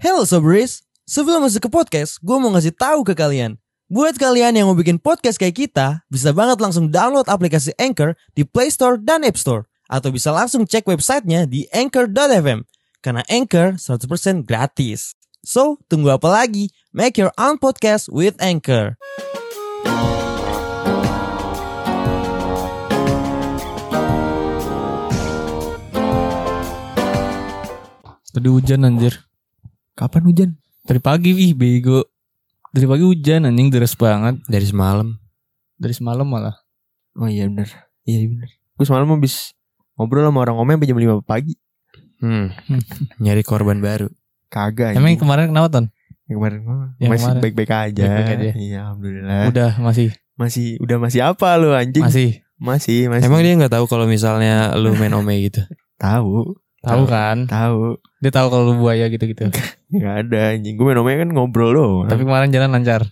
[0.00, 3.60] Hello Sobris, sebelum masuk ke podcast, gue mau ngasih tahu ke kalian.
[3.92, 8.48] Buat kalian yang mau bikin podcast kayak kita, bisa banget langsung download aplikasi Anchor di
[8.48, 9.68] Play Store dan App Store.
[9.92, 12.64] Atau bisa langsung cek websitenya di anchor.fm.
[13.04, 15.12] Karena Anchor 100% gratis.
[15.44, 16.72] So, tunggu apa lagi?
[16.96, 18.96] Make your own podcast with Anchor.
[28.32, 29.29] Tadi hujan anjir.
[30.00, 30.50] Kapan hujan?
[30.88, 32.00] Dari pagi ih bego.
[32.72, 34.40] Dari pagi hujan anjing deras banget.
[34.48, 35.12] Dari semalam.
[35.76, 36.56] Dari semalam malah.
[37.20, 37.68] Oh iya bener.
[38.08, 38.48] Iya bener.
[38.80, 39.52] Gue semalam habis
[40.00, 41.52] ngobrol sama orang omeng sampai jam 5 pagi.
[42.24, 42.48] Hmm,
[43.22, 44.08] nyari korban baru.
[44.48, 44.96] Kagak.
[44.96, 45.86] Emang kemarin kenapa Ton?
[46.30, 47.42] yang kemarin mah yang masih kemarin?
[47.42, 48.02] baik-baik aja.
[48.06, 48.50] Baik-baik aja.
[48.56, 49.42] Iya, alhamdulillah.
[49.52, 50.08] Udah masih
[50.40, 52.00] Masih udah masih apa lu anjing?
[52.00, 53.28] masih Masih, masih.
[53.28, 55.60] Emang dia nggak tahu kalau misalnya lu main ome gitu?
[56.00, 57.44] tahu, tahu kan?
[57.46, 57.96] tahu.
[58.18, 59.48] Dia tahu kalau lu buaya gitu-gitu.
[59.88, 60.74] Enggak ada anjing.
[60.74, 62.06] Gue omeng kan ngobrol doang.
[62.06, 63.02] Tapi kemarin jalan lancar.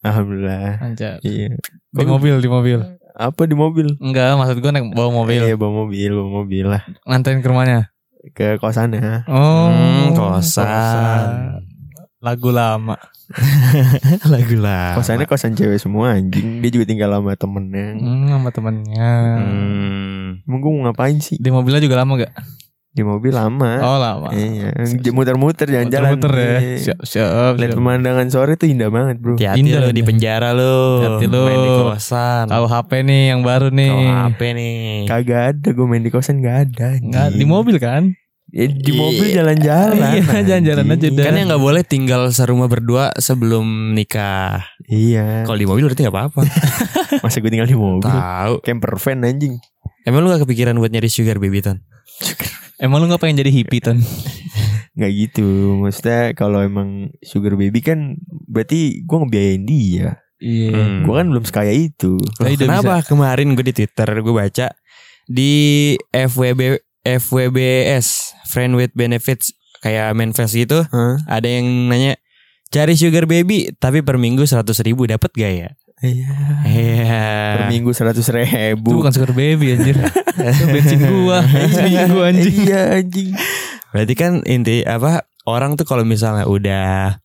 [0.00, 0.78] alhamdulillah.
[0.80, 1.18] Lancar.
[1.20, 1.56] Iya.
[1.90, 2.78] Di mobil, di mobil.
[3.12, 3.98] Apa di mobil?
[3.98, 5.40] Enggak, maksud gue naik bawa mobil.
[5.40, 7.90] Iya, bawa mobil, bawa mobil lah Nganterin ke rumahnya.
[8.28, 9.24] ke kosannya.
[9.26, 11.26] Oh, Hmm, kosan.
[12.18, 12.98] Lagu lama.
[14.26, 14.94] Lagu lah.
[14.94, 16.60] Kosannya kosan cewek semua anjing.
[16.60, 17.86] Dia juga tinggal sama temennya.
[17.94, 19.10] Hmm, sama temennya.
[19.38, 20.26] Hmm.
[20.42, 21.36] Emang gue mau ngapain sih?
[21.36, 22.32] Di mobilnya juga lama gak?
[22.88, 23.78] Di mobil lama.
[23.78, 24.32] Oh lama.
[24.32, 24.74] Iya,
[25.12, 26.18] muter-muter jalan-jalan.
[26.18, 26.58] Muter-muter ya.
[26.58, 26.76] Iya.
[26.82, 27.52] Siap, siap.
[27.54, 27.78] Lihat siap.
[27.78, 29.36] pemandangan sore tuh indah banget, Bro.
[29.38, 31.04] Hati-hati Indah, lu di penjara lu.
[31.04, 31.42] Hati-hati lu.
[31.46, 32.44] Main di kosan.
[32.48, 33.92] Tahu HP nih yang baru nih.
[33.92, 34.78] Tahu HP nih.
[35.06, 36.88] Kagak ada gue main di kosan gak ada.
[36.98, 38.02] Nggak, di mobil kan?
[38.48, 38.96] Ya, di Iya.
[38.96, 40.08] mobil jalan-jalan.
[40.16, 41.06] Iya, jalan-jalan aja.
[41.12, 44.64] Kan yang nggak boleh tinggal serumah berdua sebelum nikah.
[44.88, 45.44] Iya.
[45.44, 46.40] Kalau di mobil berarti nggak apa-apa.
[47.22, 48.08] Masa gue tinggal di mobil.
[48.08, 48.64] Tahu.
[48.64, 49.54] Camper van anjing.
[50.02, 51.84] Emang lu gak kepikiran buat nyari sugar baby ton?
[52.78, 53.98] Emang lu gak pengen jadi hippie Ton?
[54.98, 55.78] Gak gitu.
[55.78, 58.18] Maksudnya kalau emang sugar baby kan
[58.50, 60.08] berarti gue ngebiayain dia.
[60.38, 60.74] Iya.
[60.74, 61.02] Hmm.
[61.06, 62.18] Gue kan belum sekaya itu.
[62.18, 64.74] Loh, kenapa kemarin gue di Twitter gue baca
[65.28, 65.52] di
[66.10, 68.06] FWB FWBS
[68.48, 69.52] Friend with Benefits
[69.84, 71.20] kayak Manifest gitu Hah?
[71.28, 72.18] ada yang nanya
[72.72, 75.70] cari sugar baby tapi per minggu seratus ribu dapat gak ya?
[75.98, 76.30] Iya.
[76.62, 77.26] Iya.
[77.58, 79.02] Per minggu seratus Itu ribu.
[79.02, 79.98] bukan sugar baby anjir.
[80.54, 81.42] Itu bensin gua.
[81.46, 82.54] Seminggu anjing.
[82.66, 83.30] Iya anjing.
[83.90, 87.18] Berarti kan inti apa orang tuh kalau misalnya udah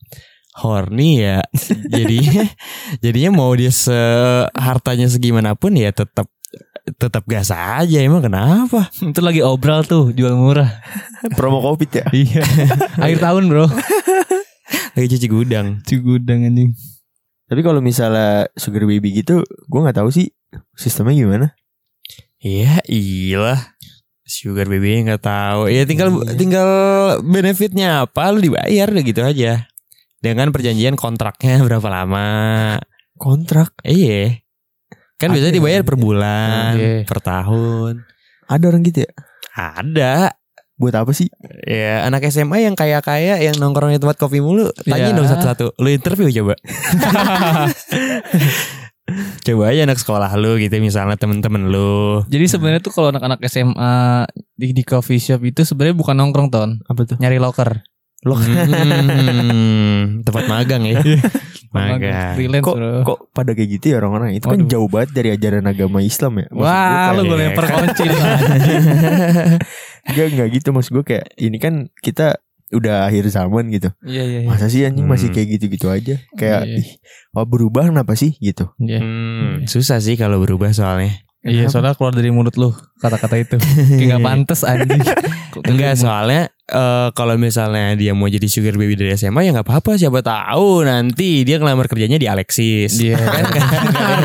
[0.54, 1.42] horny ya
[1.90, 2.46] jadinya
[3.04, 6.30] jadinya mau dia sehartanya segimanapun ya tetap
[7.00, 8.92] tetap gas aja emang kenapa?
[9.00, 10.68] Itu lagi obral tuh, jual murah.
[11.40, 12.06] Promo covid ya.
[12.12, 12.44] Iya.
[13.08, 13.72] Akhir tahun, Bro.
[14.92, 15.80] Lagi cuci gudang.
[15.88, 16.76] Cigudang anjing.
[17.44, 20.32] Tapi kalau misalnya sugar baby gitu, gue nggak tahu sih
[20.74, 21.48] sistemnya gimana.
[22.40, 23.76] Iya, iyalah.
[24.24, 25.68] Sugar baby nggak tahu.
[25.68, 26.36] Ya tinggal Iya.
[26.36, 26.70] tinggal
[27.22, 29.68] benefitnya apa lu dibayar udah gitu aja.
[30.20, 32.28] Dengan perjanjian kontraknya berapa lama.
[33.16, 33.76] Kontrak.
[33.84, 34.40] Iya.
[35.20, 36.04] Kan biasanya ya, dibayar per ada.
[36.04, 36.96] bulan, Iya.
[37.08, 37.94] per tahun.
[38.48, 39.12] Ada orang gitu ya?
[39.56, 40.16] Ada.
[40.74, 41.30] Buat apa sih?
[41.64, 44.74] Ya anak SMA yang kaya-kaya yang nongkrong di tempat kopi mulu.
[44.84, 45.16] Tanya Iya.
[45.16, 45.78] dong satu-satu.
[45.78, 46.58] Lu interview coba.
[49.44, 52.24] coba aja anak sekolah lu gitu misalnya temen-temen lu.
[52.26, 54.26] Jadi sebenarnya tuh kalau anak-anak SMA
[54.56, 57.18] di, di coffee shop itu sebenarnya bukan nongkrong ton, Apa tuh?
[57.20, 57.84] nyari locker.
[58.24, 61.00] Lo Hmm, tempat magang ya.
[61.76, 62.34] magang.
[62.34, 62.92] Freelance, kok bro.
[63.04, 64.70] kok pada kayak gitu ya orang-orang itu kan Waduh.
[64.70, 66.48] jauh banget dari ajaran agama Islam ya.
[66.48, 68.06] Maksud Wah, lu gue lempar kunci.
[70.06, 72.38] Enggak enggak gitu maksud gue kayak ini kan kita
[72.70, 73.94] udah akhir zaman gitu.
[74.02, 74.50] Iya, iya, iya.
[74.50, 75.36] Masa sih anjing masih Hmm.
[75.36, 76.16] kayak gitu-gitu aja?
[76.34, 76.78] Kayak Iya.
[76.80, 76.88] ih,
[77.32, 78.74] oh berubah kenapa sih gitu?
[78.78, 78.98] Iya.
[78.98, 81.22] Hmm, susah sih kalau berubah soalnya.
[81.44, 81.72] Iya, Kenapa?
[81.72, 83.58] soalnya keluar dari mulut lu kata-kata itu.
[84.00, 85.04] Kayak gak pantes anjing.
[85.62, 89.96] Enggak soalnya eh, kalau misalnya dia mau jadi sugar baby dari SMA ya nggak apa-apa
[89.96, 92.98] siapa tahu nanti dia ngelamar kerjanya di Alexis.
[92.98, 93.22] Iya.
[93.36, 93.64] kan nggak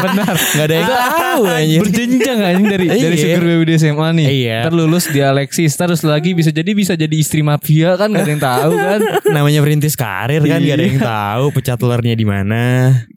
[0.00, 1.80] Benar, nggak ada yang tahu anjir.
[1.82, 3.22] Berjenjang anjing dari dari Iya.
[3.22, 4.26] sugar baby di SMA nih.
[4.26, 4.58] Iya.
[4.64, 8.30] Ntar lulus di Alexis, terus lagi bisa jadi bisa jadi istri mafia kan gak ada
[8.30, 9.00] yang tahu kan.
[9.28, 12.62] Namanya perintis karir kan gak ada yang tahu pecat telurnya di mana.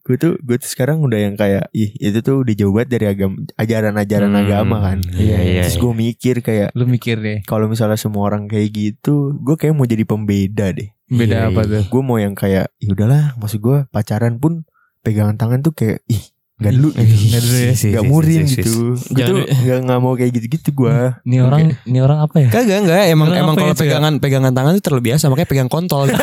[0.02, 3.06] Gue tuh gue tuh sekarang udah yang kayak ih itu tuh udah jauh banget dari
[3.08, 4.42] agama ajaran-ajaran Hmm.
[4.42, 4.98] agama kan.
[5.14, 5.82] Iya, iya, Terus iya.
[5.82, 9.86] gue mikir kayak Lu mikir deh, kalau misalnya semua orang kayak gitu, gue kayak mau
[9.86, 10.90] jadi pembeda deh.
[11.08, 11.72] beda Iya, apa iya.
[11.72, 11.84] tuh?
[11.90, 14.64] Gue mau yang kayak, ya udahlah, maksud gue pacaran pun
[15.00, 16.24] pegangan tangan tuh kayak, ih,
[16.56, 17.74] nggak dulu, Ih, nggak dulu ya.
[17.74, 18.76] nggak murin gitu.
[19.08, 20.96] Gue tuh nggak nggak mau kayak gitu-gitu gue.
[21.24, 22.50] Ini orang, ini orang apa ya?
[22.50, 26.06] Kagak enggak emang emang kalau sih, pegangan pegangan tangan itu terlalu biasa makanya pegang kontol.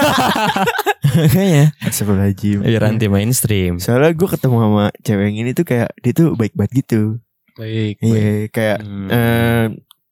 [1.08, 2.58] Kayaknya Astagfirullahaladzim.
[2.62, 3.72] biar anti mainstream.
[3.76, 7.02] Soalnya gue ketemu sama cewek yang ini tuh kayak dia tuh baik banget gitu.
[7.54, 7.98] Baik.
[7.98, 9.08] Iya, kayak Hmm.
[9.08, 9.64] eh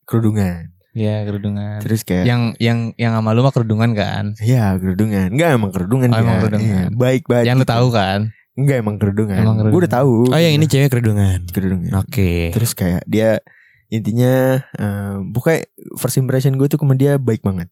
[0.02, 0.75] kerudungan.
[0.96, 1.84] Iya kerudungan.
[1.84, 4.32] Terus kayak Yang yang yang sama lu mah kerudungan kan?
[4.40, 6.88] Iya kerudungan Enggak emang kerudungan Oh, emang kerudungan.
[6.88, 8.20] Iya, Baik banget Yang lu tahu kan?
[8.56, 11.44] Enggak emang kerudungan Emang Gue udah tahu Oh yang ini cewek kerudungan.
[11.52, 12.48] Kerudungan Oke.
[12.56, 13.44] Terus kayak dia
[13.86, 15.68] Intinya eh, Pokoknya
[16.00, 17.68] First impression gue tuh sama dia baik banget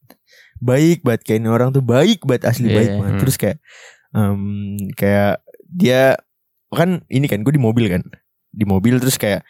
[0.61, 2.99] Baik banget Kayak ini orang tuh baik banget Asli Iya, baik iya.
[3.00, 3.23] banget Hmm.
[3.25, 3.56] Terus kayak
[4.12, 4.41] em,
[4.93, 5.35] Kayak
[5.65, 6.03] Dia
[6.69, 8.05] Kan ini kan Gue di mobil kan
[8.53, 9.49] Di mobil terus kayak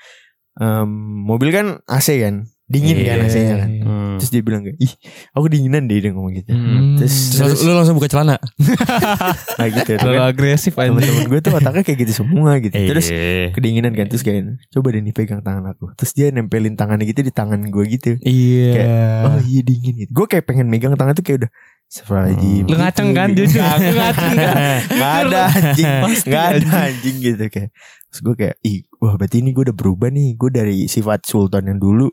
[0.57, 0.87] em,
[1.27, 3.27] Mobil kan AC kan Dingin kan Iya.
[3.27, 4.17] AC-nya kan Hmm.
[4.17, 4.93] Terus dia bilang kayak Ih
[5.31, 6.97] aku dinginan deh Dia ngomong gitu Hmm.
[6.97, 8.41] Terus, Terus lu langsung buka celana.
[9.59, 10.89] Nah gitu Terlalu kan agresif aja.
[10.89, 13.53] Temen-temen gue tuh otaknya kayak gitu semua gitu Terus Iya.
[13.53, 14.41] kedinginan kan Terus kayak
[14.71, 18.11] Coba deh nih pegang tangan aku Terus dia nempelin tangannya gitu di tangan gue gitu
[18.19, 18.81] Iya.
[19.27, 21.53] Oh iya dingin gitu Gue kayak pengen megang tangan tuh kayak udah
[21.87, 23.39] Astagfirullahaladzim Lu ngaceng kan gitu.
[23.45, 23.61] jujur.
[23.61, 24.55] Lu ngaceng kan?
[24.99, 26.73] Gak ada anjing Pasti Gak ada anjing.
[26.81, 27.71] anjing gitu kayak
[28.07, 31.67] Terus gue kayak Ih wah berarti ini gue udah berubah nih Gue dari sifat sultan
[31.67, 32.09] yang dulu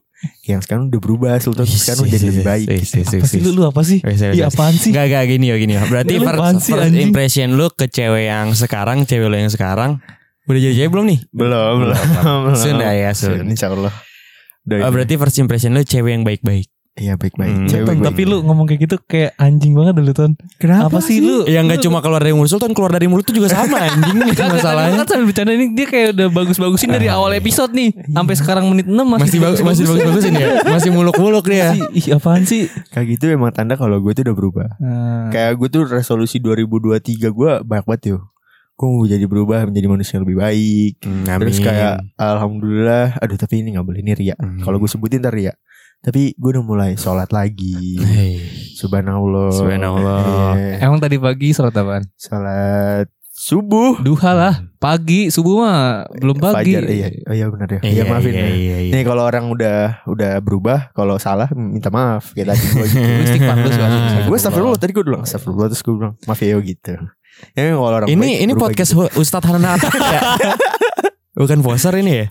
[0.46, 3.82] Yang sekarang udah berubah Sultan sekarang udah jadi lebih baik Apa sih lu lu apa
[3.82, 4.00] sih?
[4.06, 4.94] Iya apaan sih?
[4.94, 5.84] Gak gak gini ya gini ya.
[5.90, 9.98] Berarti first, apaan sih, first impression lu ke cewek yang sekarang, cewek lu yang sekarang
[10.46, 11.20] udah jadi cewek belum nih?
[11.34, 12.78] Belum Belum belum.
[12.78, 13.46] Dah ya, sun.
[13.50, 13.94] Insya Allah
[14.62, 14.86] Doain.
[14.86, 16.70] Oh, berarti first impression lu cewek yang baik-baik.
[16.94, 17.66] Iya baik-baik Hmm.
[17.66, 18.08] Cewek Ton, baik-baik.
[18.12, 20.32] tapi lu ngomong kayak gitu kayak anjing banget dulu Ton.
[20.58, 21.48] Kenapa Apa sih lu?
[21.48, 24.28] Yang gak cuma keluar dari mulut Sultan, keluar dari mulut tuh juga sama anjing nih
[24.30, 24.96] Masalahnya masalahnya.
[24.98, 28.86] kan sambil bercanda ini dia kayak udah bagus-bagusin dari awal episode nih sampai sekarang menit
[28.86, 30.48] 6 masih Masih bagus masih bagus-bagusin ya.
[30.74, 31.80] Masih muluk-muluk dia.
[31.90, 32.68] Ih apaan sih?
[32.90, 37.00] Kayak gitu emang tanda kalau gue tuh udah berubah Nah, Kayak gue tuh resolusi 2023
[37.26, 38.20] gue banyak banget yo
[38.74, 40.94] Gue mau jadi berubah menjadi manusia yang lebih baik
[41.40, 44.58] Terus kayak Alhamdulillah Aduh tapi ini gak boleh ini ria Hmm.
[44.60, 45.54] Kalau gue sebutin ntar ria
[46.02, 48.42] Tapi gue udah mulai sholat lagi Hey.
[48.74, 50.54] Subhanallah Subhanallah.
[50.56, 50.76] Iya.
[50.82, 52.10] emang tadi pagi sholat apaan?
[52.16, 55.80] Sholat subuh Duha lah, pagi, subuh mah
[56.12, 56.74] belum pagi.
[56.74, 58.92] Fajar iya Oh iya benar ya Iya, Iya maafin iya, ya iya, iya.
[58.92, 64.26] Nih kalau orang udah udah berubah Kalau salah minta maaf Kayak tadi gue gitu Astagfirullah.
[64.28, 66.94] Gue astagfirullah Tadi gue bilang astagfirullah Terus gue bilang maaf ya gitu
[67.52, 69.06] Ya kalau orang Ini baik ini podcast gitu.
[69.16, 70.22] Ustadz Hanan Atta ya?
[71.40, 72.26] Bukan poser ini ya?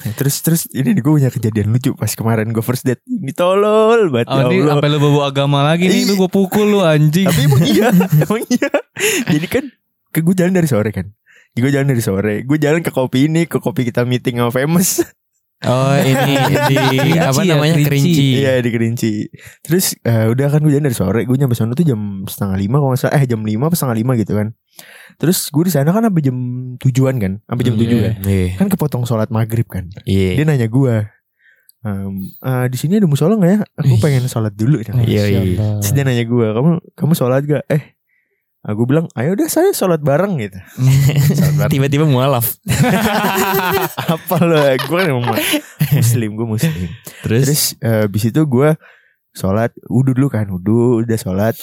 [0.00, 3.04] Nah, Terus terus ini gue punya kejadian lucu Pas kemarin gue first date.
[3.04, 6.72] Ini tolol banget Oh, ya ini sampai lu bawa agama lagi nih, lu gue pukul
[6.72, 7.28] lu anjing.
[7.28, 7.88] Tapi emang iya
[8.24, 8.70] Emang iya.
[9.28, 9.64] Jadi kan
[10.10, 11.06] ke Gue jalan dari sore kan.
[11.52, 12.34] Gue jalan dari sore.
[12.48, 15.04] Gue jalan ke kopi ini Ke kopi kita meeting sama famous.
[15.60, 16.40] Oh ini
[16.72, 16.76] di
[17.20, 18.24] apa Kerinci ya, namanya kerinci.
[18.40, 19.12] Iya di Kerinci.
[19.60, 21.20] Terus eh, udah kan gue jalan dari sore.
[21.28, 23.20] Gue nyampe sana tuh jam setengah lima kalau nggak salah.
[23.20, 24.56] Eh jam lima apa setengah lima gitu kan
[25.16, 26.36] Terus gue di sana kan sampai jam
[26.80, 27.80] tujuan kan Sampai jam Iya.
[27.84, 28.46] tujuh kan Iya.
[28.56, 30.40] Kan kepotong sholat maghrib kan Iya.
[30.40, 30.94] Dia nanya gue
[31.80, 33.60] ehm, eh, di sini ada musola nggak ya?
[33.80, 34.00] Aku Ih.
[34.00, 34.84] pengen sholat dulu.
[34.84, 35.40] Iya, iya.
[35.80, 37.64] Terus dia nanya gue, kamu kamu sholat gak?
[37.72, 37.96] Eh,
[38.60, 40.60] aku bilang, ayo udah saya sholat bareng gitu.
[41.72, 42.52] Tiba-tiba mualaf.
[44.12, 44.60] Apa lo?
[44.76, 45.24] Gue kan emang
[45.96, 46.88] muslim, gue muslim.
[47.24, 48.76] Terus, Terus eh, abis itu gue
[49.32, 51.56] sholat, wudhu dulu kan, wudhu udah sholat.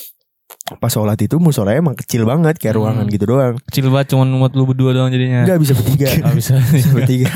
[0.75, 3.14] Pas sholat itu musolanya emang kecil banget kayak ruangan Hmm.
[3.14, 3.56] gitu doang.
[3.64, 5.44] Kecil banget cuman muat lu berdua doang jadinya.
[5.44, 6.08] Enggak bisa bertiga.
[6.14, 6.54] Gak bisa.
[6.75, 7.34] bisa bertiga.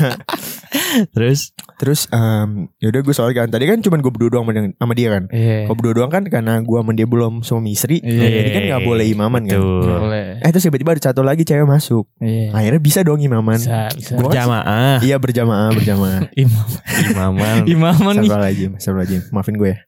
[1.14, 3.48] terus Terus em yaudah gue sholat kan.
[3.48, 5.26] Tadi kan cuma gue berdua doang sama dia- kan.
[5.28, 5.66] Iya.
[5.66, 7.98] Kalau berdua doang kan karena gue sama dia belum suami istri.
[7.98, 8.22] Iya.
[8.38, 9.58] Jadi kan gak boleh imaman kan.
[9.58, 9.82] Betul.
[9.82, 10.24] Nggak boleh.
[10.38, 12.06] Eh terus tiba-tiba ada satu lagi cewek masuk.
[12.18, 12.54] Iya.
[12.54, 13.58] Akhirnya bisa dong imaman.
[13.58, 14.14] Bisa, bisa.
[14.14, 16.20] Gua kan- jamaah Iya berjamaah berjamaah.
[16.36, 16.66] Imam.
[17.10, 17.56] imaman.
[17.66, 18.28] Imaman nih.
[18.28, 19.78] Astagfirullahaladzim Astagfirullahaladzim Maafin gue ya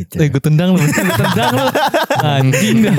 [0.00, 0.14] gitu.
[0.16, 1.66] Eh gue tendang lu, gue tendang lu.
[2.36, 2.96] Anjing dah.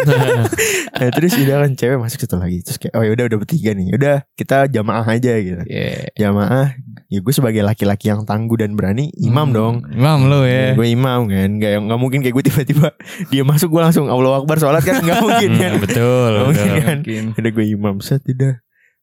[0.91, 3.89] Nah, terus udah kan cewek masuk satu lagi Terus kayak oh yaudah udah bertiga nih
[3.91, 6.09] Udah kita jamaah aja gitu Iya.
[6.15, 9.53] Jamaah Ya gue sebagai laki-laki yang tangguh dan berani Imam Hmm.
[9.53, 10.73] dong Imam lu ya.
[10.73, 12.87] Gue imam kan Gak, gak mungkin kayak gue tiba-tiba
[13.31, 16.69] Dia masuk gue langsung Allah Akbar sholat kan Gak mungkin kan Hmm, betul, Gak mungkin
[16.77, 17.23] kan Mungkin.
[17.35, 18.53] Udah gue imam Set udah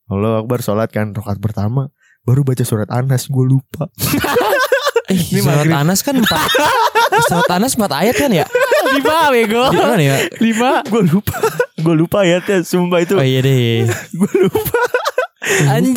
[0.09, 3.91] Allah Akbar sholat kan Rokat pertama Baru baca surat Anas Gue lupa
[5.09, 5.73] Eh, Ini surat maghrib.
[5.73, 6.49] Anas kan empat
[7.33, 8.45] Surat Anas empat ayat kan ya
[8.93, 9.65] Lima bego.
[9.73, 10.85] Di mana ya Lima.
[10.85, 11.37] Gue lupa
[11.81, 14.81] Gue lupa ya Sumpah itu Oh iya deh Gue lupa
[15.67, 15.95] Anjing.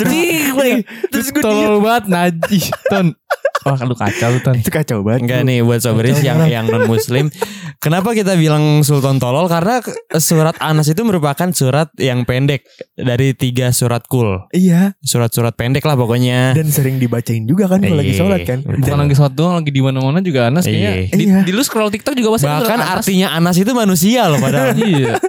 [0.52, 2.72] Terus, terus gue tolol banget najis.
[2.88, 3.14] Ton.
[3.62, 4.58] Wah lu kacau Ton.
[4.58, 7.30] Itu kacau banget Enggak nih buat soberis Betul, yang yang non muslim.
[7.78, 9.46] Kenapa kita bilang Sultan Tolol?
[9.46, 9.82] Karena
[10.16, 14.50] surat Anas itu merupakan surat yang pendek dari tiga surat kul.
[14.50, 16.54] Iya Surat-surat pendek lah pokoknya.
[16.54, 18.20] Dan sering dibacain juga kan Kalau lagi Iya.
[18.20, 20.92] sholat kan Bukan lagi sholat doang, lagi di mana-mana juga Anas kayaknya.
[20.92, 21.06] Iya.
[21.12, 21.38] Di, Iya.
[21.42, 22.90] di lu scroll TikTok juga pasti Bahkan Anas.
[23.00, 24.74] artinya Anas itu manusia loh padahal.
[24.82, 25.22] Iya.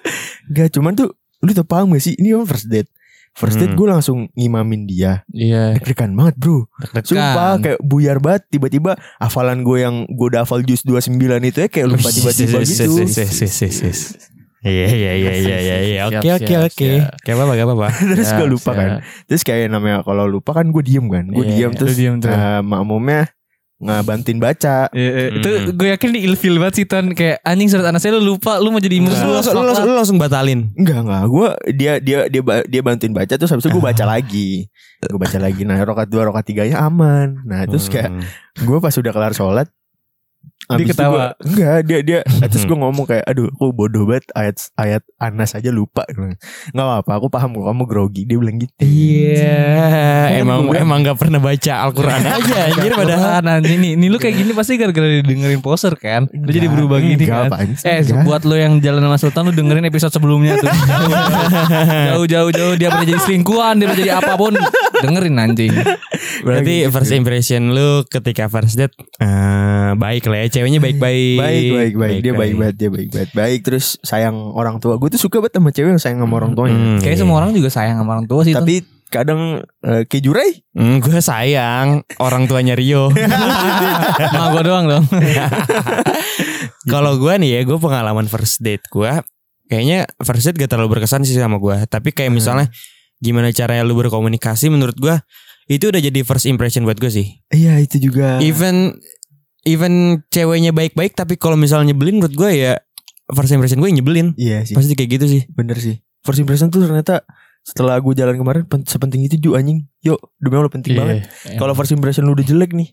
[0.49, 2.89] Gak cuman tuh Lu tuh paham gak sih Ini emang first date
[3.33, 3.79] First date Hmm.
[3.79, 5.73] gue langsung ngimamin dia Iya.
[5.75, 7.05] Deg-degan banget bro Deg-degan.
[7.07, 11.69] Sumpah kayak buyar banget Tiba-tiba hafalan gue yang Gue udah hafal jus 29 itu ya
[11.69, 12.93] Kayak lupa tiba-tiba gitu
[14.63, 16.01] Iya iya iya iya iya iya.
[16.07, 16.89] Oke oke oke.
[17.19, 17.89] Gak apa-apa gak apa-apa.
[18.15, 18.91] Terus gue lupa kan
[19.27, 22.15] Terus kayak namanya Kalau lupa kan gue diem kan Gue Iya, diem lu terus diem
[22.23, 23.27] eh, Makmumnya
[23.83, 24.87] ngebantuin baca.
[24.89, 25.67] Iya, Itu Hmm.
[25.75, 28.79] gue yakin di ilfil banget sih Ton Kayak anjing surat anasnya lu lupa Lu mau
[28.79, 30.71] jadi imam lu lu langsung, lu langsung, lu langsung batalin.
[30.73, 34.71] Enggak enggak, gue dia dia dia dia bantuin baca terus habis itu gue baca lagi,
[35.03, 35.63] gue baca lagi.
[35.63, 37.43] Nah rokat dua rokat tiganya aman.
[37.43, 38.23] Nah terus kayak Hmm.
[38.57, 39.67] gue pas udah kelar sholat
[40.75, 41.13] habis itu ketawa.
[41.13, 45.53] gua- enggak dia dia terus gue ngomong kayak aduh aku bodoh banget ayat ayat anas
[45.53, 46.03] aja lupa.
[46.11, 46.37] Nggak
[46.85, 48.23] apa-apa aku paham kok kamu grogi.
[48.25, 48.73] Dia bilang gitu.
[48.79, 49.63] Iya,
[50.39, 53.21] emang Gua- emang gak pernah baca Al-Quran aja anjir padahal.
[53.33, 56.27] Padahal anjing nih, nih lu kayak gini pasti gara-gara dengerin poser kan?
[56.29, 57.69] Lu jadi Enggak, berubah gini enggak, kan?
[57.83, 58.25] Eh enggak.
[58.25, 60.71] buat lo yang jalan sama Sultan Lu dengerin episode sebelumnya tuh.
[62.09, 64.53] Jauh-jauh Dia pernah jadi selingkuhan Dia pernah jadi apa pun.
[65.03, 65.73] Dengerin anjing.
[66.43, 66.91] Berarti gitu.
[66.91, 71.39] first impression lu ketika first date eh, baik lah ya, ceweknya baik-baik.
[71.39, 72.19] baik baik baik.
[72.27, 74.99] Dia baik banget dia baik banget baik terus sayang orang tua.
[74.99, 76.75] Gue tuh suka banget sama cewek yang sayang sama orang tuanya.
[76.75, 77.23] Hmm, Kayaknya iya.
[77.23, 80.51] semua orang juga sayang sama orang tua sih tapi kadang eh, kayak Jurai.
[80.73, 83.13] Hmm, gue sayang orang tuanya Rio.
[84.33, 85.05] Sama gue doang dong.
[86.93, 89.13] Kalau gue nih ya, gue pengalaman first date gue,
[89.69, 91.77] kayaknya first date gak terlalu berkesan sih sama gue.
[91.87, 92.67] Tapi kayak misalnya
[93.23, 95.15] gimana caranya lu berkomunikasi, menurut gue
[95.65, 97.27] itu udah jadi first impression buat gue sih.
[97.49, 98.99] iya itu juga Even
[99.63, 99.93] even
[100.29, 102.73] ceweknya baik-baik, tapi kalau misalnya nyebelin, menurut gue ya
[103.29, 104.35] first impression gue nyebelin.
[104.37, 105.43] iya sih Pasti kayak gitu sih.
[105.49, 107.23] bener sih first impression tuh ternyata
[107.61, 111.57] setelah gue jalan kemarin pen- sepenting itu juga anjing yuk demi Allah penting banget Iya.
[111.57, 112.91] kalau first impression lu udah jelek nih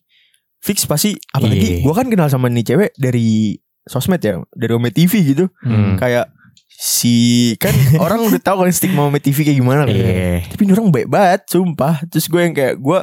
[0.59, 1.81] fix pasti apalagi Iya.
[1.81, 5.93] gue kan kenal sama nih cewek dari sosmed ya dari Ome TV gitu Hmm.
[5.95, 6.29] kayak
[6.79, 7.15] si
[7.59, 10.47] kan orang udah tahu kan stigma Ome TV kayak gimana kan Iya.
[10.47, 12.99] tapi ini orang baik banget sumpah terus gue yang kayak gue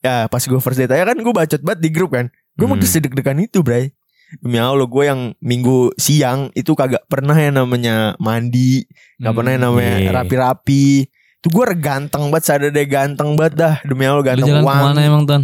[0.00, 2.74] ya pas gue first date aja kan gue bacot banget di grup kan gue mau
[2.74, 2.88] Hmm.
[2.88, 3.92] sedek-dekan itu bray
[4.28, 8.84] Demi Allah gue yang minggu siang itu kagak pernah yang namanya mandi
[9.16, 10.12] Gak pernah yang namanya iya.
[10.12, 11.08] rapi-rapi
[11.40, 14.76] Itu gue ganteng banget Sadar deh ganteng banget dah Demi Allah Lu ganteng jalan wangi
[14.76, 15.42] ke mana emang Ton?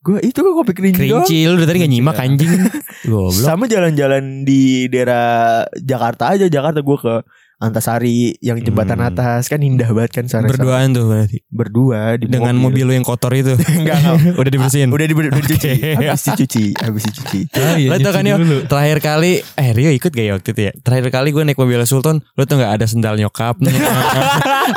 [0.00, 2.52] Gue itu kan kopi kerinci Kerinci lu dari tadi gak nyimak anjing.
[3.10, 3.36] Goblok.
[3.36, 7.14] Sama jalan-jalan di daerah Jakarta aja Jakarta gue ke
[7.60, 9.08] Antasari yang jembatan Hmm.
[9.08, 9.46] atas.
[9.46, 11.44] Kan indah banget kan sana Berduaan tuh berarti.
[11.46, 12.82] berdua di Dengan mobil.
[12.82, 13.52] lu yang kotor itu.
[13.78, 14.88] enggak enggak Udah dibersihin.
[14.88, 15.70] udah diber- udah dicuci.
[15.94, 17.40] Habis dicuci habis dicuci.
[17.76, 18.58] Iya, Lo tau kan dulu.
[18.64, 20.72] Terakhir kali Eh Rio ikut gak ya waktu itu ya?
[20.74, 23.70] Terakhir kali gue naik mobil Sultan Lo tau gak ada sendal nyokapnya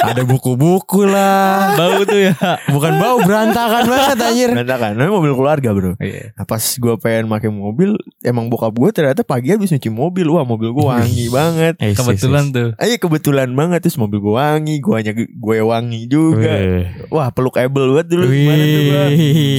[0.04, 1.74] Ada buku-buku lah.
[1.74, 2.34] Bau tuh ya.
[2.68, 4.50] Bukan bau berantakan banget anjir.
[4.52, 4.92] Berantakan.
[4.94, 5.92] Namanya mobil keluarga bro.
[5.98, 6.34] Iya.
[6.34, 10.28] Nah pas gue pengen pakai mobil Emang bokap gue ternyata pagi habis nyuci mobil.
[10.28, 11.80] Wah mobil gue wangi banget.
[11.80, 16.86] Eh, Kebetulan tuh Ayo kebetulan banget Terus mobil gue wangi Guanya gue wangi juga Wih.
[17.08, 18.82] Wah peluk able banget dulu Gimana tuh.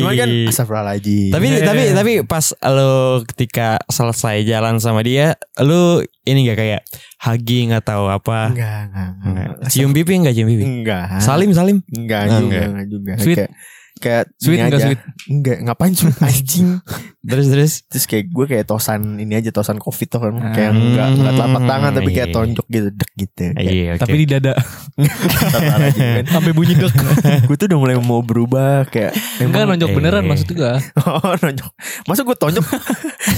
[0.00, 2.92] Cuman kan Astagfirullahaladzim Tapi tapi tapi pas lo
[3.25, 6.83] ketika selesai jalan sama dia, lo ini gak kayak
[7.21, 8.50] hugging atau apa?
[8.50, 9.47] Enggak enggak Enggak.
[9.54, 10.64] enggak Cium pipi enggak cium pipi?
[10.64, 11.78] Enggak Salim salim.
[11.88, 12.66] Enggak Ah, juga enggak.
[12.68, 13.38] Enggak juga Sweet.
[13.38, 13.52] Kayak
[14.04, 14.87] Kayak Sweet enggak aja.
[14.87, 15.00] sweet?
[15.26, 16.68] Enggak Ngapain sweet anjing
[17.20, 17.73] Terus terus.
[17.87, 20.37] Terus kayak gue kayak tosan Ini aja tosan covid tuh kan.
[20.52, 22.37] Kayak enggak Enggak telapak tangan Tapi kayak Iya.
[22.37, 24.00] tonjok gitu Dek gitu Kayak Iya, oke.
[24.00, 24.52] Tapi di dada.
[26.26, 26.92] Sampai bunyi dek
[27.49, 29.94] Gue tuh udah mulai mau berubah Kayak Enggak nonjok eh.
[29.94, 31.70] beneran maksud gue Oh nonjok
[32.04, 32.64] Masa gue tonjok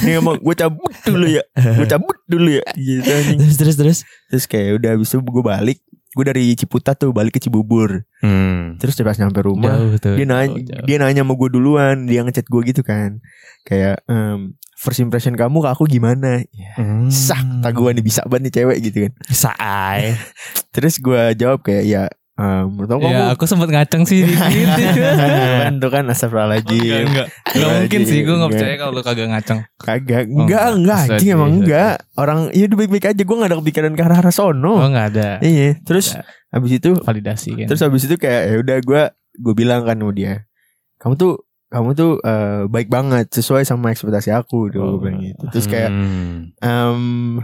[0.03, 3.99] Nih emang gue cabut dulu ya Gue cabut dulu ya Gitu anjing terus terus terus.
[4.27, 5.79] Terus kayak udah Habis itu gue balik
[6.17, 8.81] Gue dari Ciputat tuh Balik ke Cibubur Hmm.
[8.81, 10.85] Terus pas nyampe rumah Jauh tuh Dia nanya Jauh, jauh.
[10.85, 13.21] Dia nanya sama gue duluan Dia ngechat gue gitu kan
[13.63, 17.09] Kayak em, First impression kamu ke aku gimana ya, Hmm.
[17.09, 20.17] Sak Tak gue nih bisa banget nih cewek gitu kan Saai.
[20.75, 22.03] Terus gue jawab kayak Ya
[22.37, 24.83] Menurut kamu Ya aku sempet ngaceng sih di gitu
[25.65, 28.51] kan kan Astagfirullahaladzim Enggak Enggak mungkin sih Gue gak Enggak.
[28.53, 30.65] percaya kalau lu kagak ngaceng Kagak Oh, Enggak enggak.
[30.71, 34.31] enggak anjing emang enggak Orang ya udah baik-baik aja Gue gak ada kepikiran ke arah-arah
[34.31, 36.23] sono Oh gak ada Iya Terus Ya.
[36.53, 39.03] Habis itu Validasi kan Terus habis itu kayak ya udah gue
[39.37, 40.49] gue bilang kan sama dia,
[40.97, 44.89] kamu tuh kamu tuh eh, baik banget sesuai sama ekspektasi aku tuh Oh.
[44.95, 45.45] gue bilang gitu.
[45.51, 46.57] Terus kayak Hmm.
[46.57, 47.03] em,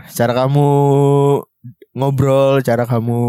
[0.08, 0.68] cara kamu
[1.92, 3.20] ngobrol, cara kamu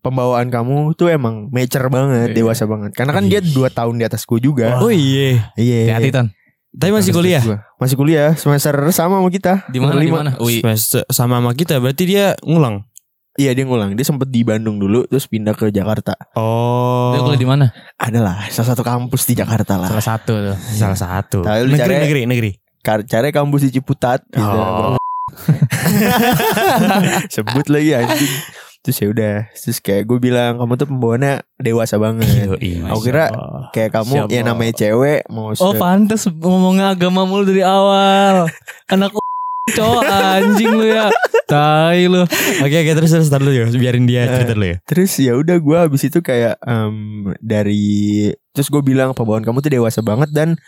[0.00, 2.36] pembawaan kamu tuh emang mature banget, Iya.
[2.40, 2.96] dewasa banget.
[2.96, 4.80] Karena kan dia dua tahun di atasku juga.
[4.80, 5.52] Oh iya.
[5.54, 5.96] Iya.
[5.96, 6.26] Hati-hati Ton
[6.72, 7.44] Tapi masih kuliah.
[7.44, 7.58] Gua.
[7.76, 9.68] Masih kuliah semester sama sama kita.
[9.68, 10.30] Di mana di mana?
[10.40, 12.88] Semester sama sama kita berarti dia ngulang.
[13.36, 13.92] Iya dia ngulang.
[13.92, 16.16] Dia sempet di Bandung dulu terus pindah ke Jakarta.
[16.32, 17.12] Oh.
[17.12, 17.66] Dia kuliah di mana?
[18.00, 19.92] Adalah salah satu kampus di Jakarta lah.
[19.92, 21.44] Salah satu tuh Salah satu.
[21.44, 22.50] Negeri, negeri, negeri.
[22.80, 24.96] Kar- Caranya kampus di Ciputat gitu.
[27.34, 28.34] Sebut lagi anjing.
[28.82, 32.50] Terus ya udah Terus kayak gue bilang Kamu tuh pembawaannya dewasa banget.
[32.50, 33.30] Yoi, Aku kira
[33.70, 34.34] Kayak kamu Siapa?
[34.34, 38.50] ya namanya cewek Mau Oh pantes ngomongnya agama mulu dari awal.
[38.90, 39.14] Anak
[39.78, 41.06] cowok anjing lu ya.
[41.46, 42.26] Tai lu.
[42.58, 44.76] Oke, oke terus terus tar dulu ya, biarin dia cerita dulu ya.
[44.82, 49.70] Terus ya udah gue habis itu kayak em, Dari Terus gue bilang Pembawaan kamu tuh
[49.70, 50.58] dewasa banget Dan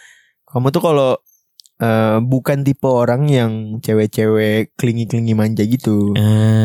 [0.46, 1.18] Kamu tuh kalau
[1.76, 6.14] eh, bukan tipe orang yang cewek-cewek klingi-klingi manja gitu.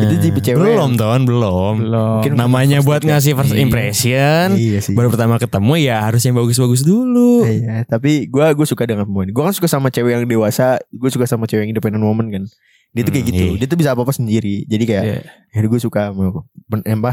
[0.06, 1.74] Itu tipe cewek belum yang- ton belum.
[1.82, 2.14] Belum.
[2.22, 3.62] Mungkin Namanya buat ngasih first Iya.
[3.64, 4.46] impression.
[4.54, 4.94] Iya sih.
[4.94, 7.44] Baru pertama ketemu ya harus yang bagus-bagus dulu.
[7.44, 9.30] Iya, tapi gua gue suka dengan perempuan.
[9.30, 12.44] Gue kan suka sama cewek yang dewasa, gue suka sama cewek yang independent woman kan.
[12.90, 13.46] Dia tuh kayak Hmm, gitu.
[13.46, 13.58] iya.
[13.62, 14.66] Dia tuh bisa apa-apa sendiri.
[14.66, 15.20] Jadi kayak Iya.
[15.54, 16.44] ya gue suka sama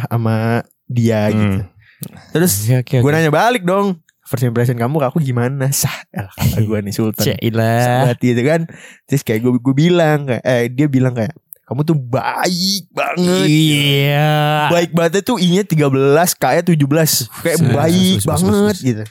[0.09, 0.37] sama
[0.87, 1.61] dia gitu.
[1.61, 1.69] Hmm.
[2.31, 3.17] Terus Oke, oke, gue oke.
[3.17, 4.00] nanya balik dong.
[4.26, 5.71] First impression kamu ke aku gimana?
[5.76, 7.23] Sah, elah, kata gue nih Sultan.
[7.23, 8.61] Sahabat gitu kan.
[9.04, 11.30] Terus kayak gue gue bilang kayak eh dia bilang kayak
[11.62, 13.47] kamu tuh baik banget.
[13.47, 14.35] Iya.
[14.68, 15.90] Baik banget tuh I-nya 13,
[16.37, 16.78] K-nya 17.
[17.42, 18.78] Kayak Bus, baik bus, banget bus.
[18.80, 19.04] gitu.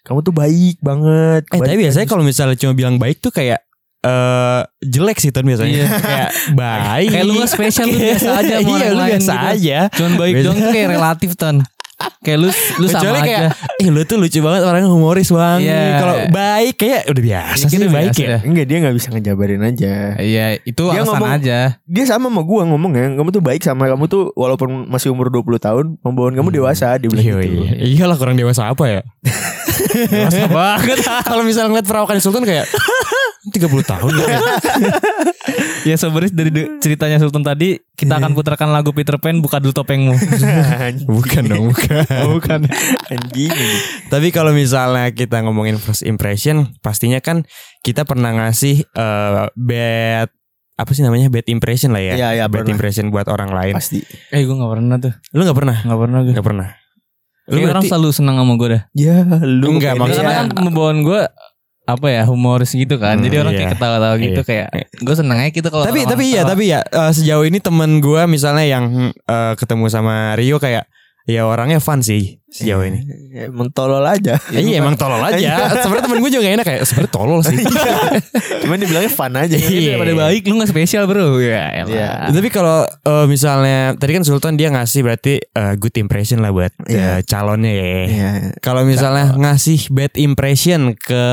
[0.00, 1.42] Kamu tuh baik banget.
[1.46, 2.12] Eh tapi Baik biasanya banget.
[2.12, 3.60] kalau misalnya cuma bilang baik tuh kayak
[4.00, 5.72] eh jelek sih ton biasanya.
[5.74, 5.86] Iya.
[6.04, 7.08] kayak baik.
[7.10, 9.48] Kayak lu nggak spesial, lu biasa aja sama Iya, orang lu lain biasa gitu.
[9.52, 9.78] aja.
[9.92, 11.56] Cuman baik dong tuh kayak relatif ton.
[12.20, 13.24] Kayak lu lu sama Kecuali aja.
[13.24, 13.40] kayak
[13.78, 15.68] eh lu tuh lucu banget orangnya humoris banget.
[15.68, 15.84] Iya.
[15.96, 18.28] Kalau baik kayak udah biasa Dikit sih udah baik biasa ya.
[18.28, 18.40] dah.
[18.44, 21.58] Enggak dia gak bisa ngejabarin aja Iya, itu Dia alasan ngomong- aja.
[21.82, 25.28] Dia sama sama gua ngomong ya Kamu tuh baik sama kamu tuh Walaupun masih umur
[25.28, 27.72] 20 tahun Pembawaan kamu dewasa Dia bilang Iya, gitu iya.
[27.82, 29.00] Iyalah kurang dewasa apa ya?
[29.90, 30.98] Dewasa banget.
[31.24, 32.68] Kalau misalnya ngeliat perawakan Sultan kayak
[33.40, 33.56] 30
[33.88, 34.26] tahun ya.
[35.88, 39.72] ya sebenarnya dari de- ceritanya Sultan tadi kita akan putarkan lagu Peter Pan buka dulu
[39.72, 40.12] topengmu.
[41.16, 42.04] bukan dong, bukan.
[42.36, 42.60] Bukan.
[43.08, 43.52] Anjing.
[44.12, 47.48] Tapi kalau misalnya kita ngomongin first impression, pastinya kan
[47.80, 50.28] kita pernah ngasih eh, bad
[50.76, 52.14] apa sih namanya bad impression lah ya?
[52.16, 52.72] Iya, iya, bad pernah.
[52.76, 53.72] impression buat orang lain.
[53.76, 54.00] Pasti
[54.32, 55.12] Eh gue gak pernah tuh.
[55.32, 55.76] Lu nggak pernah?
[55.80, 56.32] Gak pernah gue.
[56.36, 56.68] Nggak pernah.
[57.48, 58.82] Lu Lu orang berarti selalu senang sama gue dah.
[58.92, 60.40] Ya lu Enggak, maksudnya Karena ya.
[60.44, 61.20] kan pembawaan gue
[61.92, 63.16] apa ya humoris gitu kan.
[63.16, 63.60] Hmm, Jadi orang iya.
[63.60, 64.46] kayak ketawa-tawa gitu Iya.
[64.46, 67.98] kayak gue seneng aja gitu kalau tapi tapi iya tapi ya eh, sejauh ini temen
[67.98, 70.86] gue misalnya yang eh, ketemu sama Rio kayak
[71.28, 73.06] ya orangnya fun sih sejauh ini.
[73.30, 75.38] Ya, Emang tolol aja Eh, iya emang tolol aja.
[75.84, 77.54] Sebenarnya temen gue juga gak enak kayak sebenarnya tolol sih.
[78.60, 79.94] Cuman dibilangnya fun aja Iya.
[79.94, 81.38] Daripada baik lu gak spesial bro.
[81.38, 81.86] Ya elah.
[81.86, 82.10] Iya.
[82.34, 86.74] Tapi kalau eh, misalnya tadi kan Sultan dia ngasih berarti eh, good impression lah buat
[86.84, 86.98] Iya.
[86.98, 87.86] eh, calonnya ya.
[88.04, 91.24] Iya Kalau misalnya ngasih bad impression ke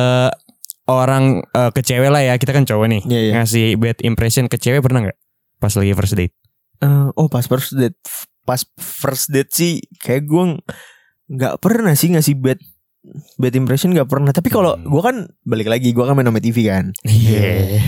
[0.87, 3.01] orang eh, ke cewek lah ya, kita kan cowok nih.
[3.03, 3.33] Iya, iya.
[3.35, 5.17] Ngasih bad impression ke cewek pernah nggak?
[5.57, 6.33] Pas lagi first date.
[6.77, 7.97] Eh, Oh pas first date
[8.43, 10.43] Pas first date sih Kayak gue
[11.27, 12.61] nggak pernah sih ngasih bad
[13.33, 14.85] Bad impression nggak pernah Tapi kalau Hmm.
[14.85, 17.81] gue kan Balik lagi Gue kan main sama TV kan Iya.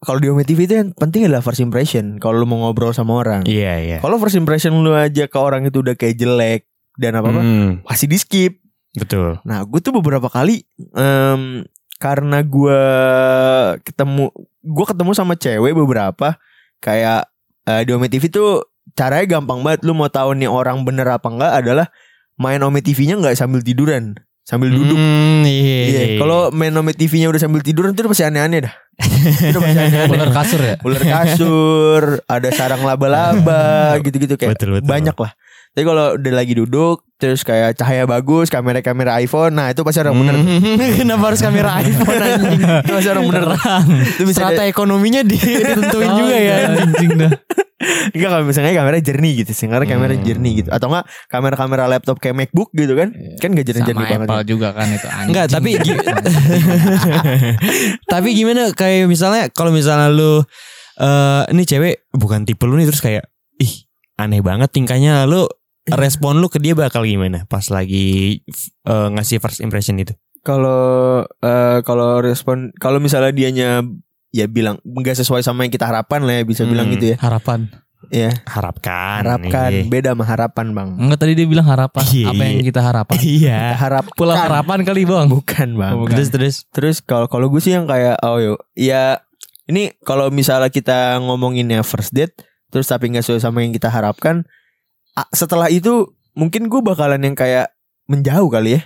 [0.00, 3.12] Kalau di Ome TV itu yang penting adalah first impression Kalau lu mau ngobrol sama
[3.14, 3.96] orang Iya, iya.
[4.00, 6.64] Kalau first impression lu aja ke orang itu udah kayak jelek
[6.96, 8.56] Dan apa-apa Hmm, Pasti di skip
[8.90, 9.36] betul.
[9.44, 10.64] Nah gue tuh beberapa kali
[10.96, 11.60] em,
[12.00, 12.80] Karena gue
[13.84, 14.32] ketemu
[14.64, 16.40] Gue ketemu sama cewek beberapa
[16.80, 17.28] Kayak
[17.68, 18.64] eh, di Ome TV tuh
[18.96, 21.86] Caranya gampang banget Lu mau tahu nih orang bener apa enggak adalah
[22.40, 24.16] Main Ome TV-nya nggak sambil tiduran
[24.50, 25.78] Sambil duduk Hmm, iya.
[25.86, 28.74] Iya, kalau main Ome TV-nya udah sambil tiduran itu pasti aneh-aneh dah.
[29.46, 30.10] itu pasti aneh-aneh.
[30.10, 30.74] Ular kasur ya.
[30.82, 34.90] Ular kasur, ada sarang laba-laba, gitu-gitu kayak Betul, betul.
[34.90, 35.32] banyak lah.
[35.70, 40.16] Tapi kalau udah lagi duduk, terus kayak cahaya bagus, kamera-kamera iPhone, nah itu pasti orang
[40.16, 40.34] bener.
[40.34, 40.58] Hmm,
[40.98, 42.58] Kenapa harus kamera iPhone anjing?
[42.82, 43.42] itu pasti orang bener.
[44.10, 46.54] itu bisa Strata ekonominya di- ditentuin juga ya.
[46.74, 47.32] Anjing dah.
[48.10, 50.20] enggak kalau misalnya kamera jernih gitu, sih karena kamera Hmm.
[50.22, 50.68] jernih gitu.
[50.68, 53.08] Atau enggak kamera-kamera laptop kayak MacBook gitu kan?
[53.38, 54.26] Kan gak jernih-jernih Sama banget.
[54.28, 55.28] Apple juga kan itu anjing.
[55.30, 56.02] Enggak, tapi gi-
[58.06, 60.42] tapi gimana kayak misalnya kalau misalnya lu
[60.98, 63.24] eh ini cewek bukan tipe lu nih terus kayak
[63.56, 65.48] ih aneh banget tingkahnya lu
[65.92, 68.40] respon lu ke dia bakal gimana pas lagi
[68.84, 70.14] eh, ngasih first impression itu?
[70.40, 73.84] Kalau eh, kalau respon kalau misalnya dianya
[74.30, 76.70] ya bilang nggak sesuai sama yang kita harapkan lah ya bisa Hmm.
[76.70, 77.16] bilang gitu ya.
[77.18, 77.66] harapan.
[78.08, 79.22] Ya, Harapkan.
[79.22, 79.84] harapkan iya.
[79.84, 80.96] beda sama harapan, Bang.
[80.96, 82.00] Enggak tadi dia bilang harapan.
[82.02, 83.20] Iya, Apa yang kita harapkan?
[83.38, 83.60] Iya.
[83.76, 85.28] Harap Pulau harapan kali bang.
[85.28, 85.92] bukan, Bang.
[85.94, 86.16] Oh, bukan.
[86.16, 86.54] Terus terus.
[86.72, 89.20] Terus kalau kalau gue sih yang kayak oh yo, ya
[89.68, 92.34] ini kalau misalnya kita ngomonginnya first date
[92.72, 94.48] terus tapi nggak sesuai sama yang kita harapkan,
[95.34, 97.74] setelah itu mungkin gue bakalan yang kayak
[98.06, 98.80] menjauh kali ya.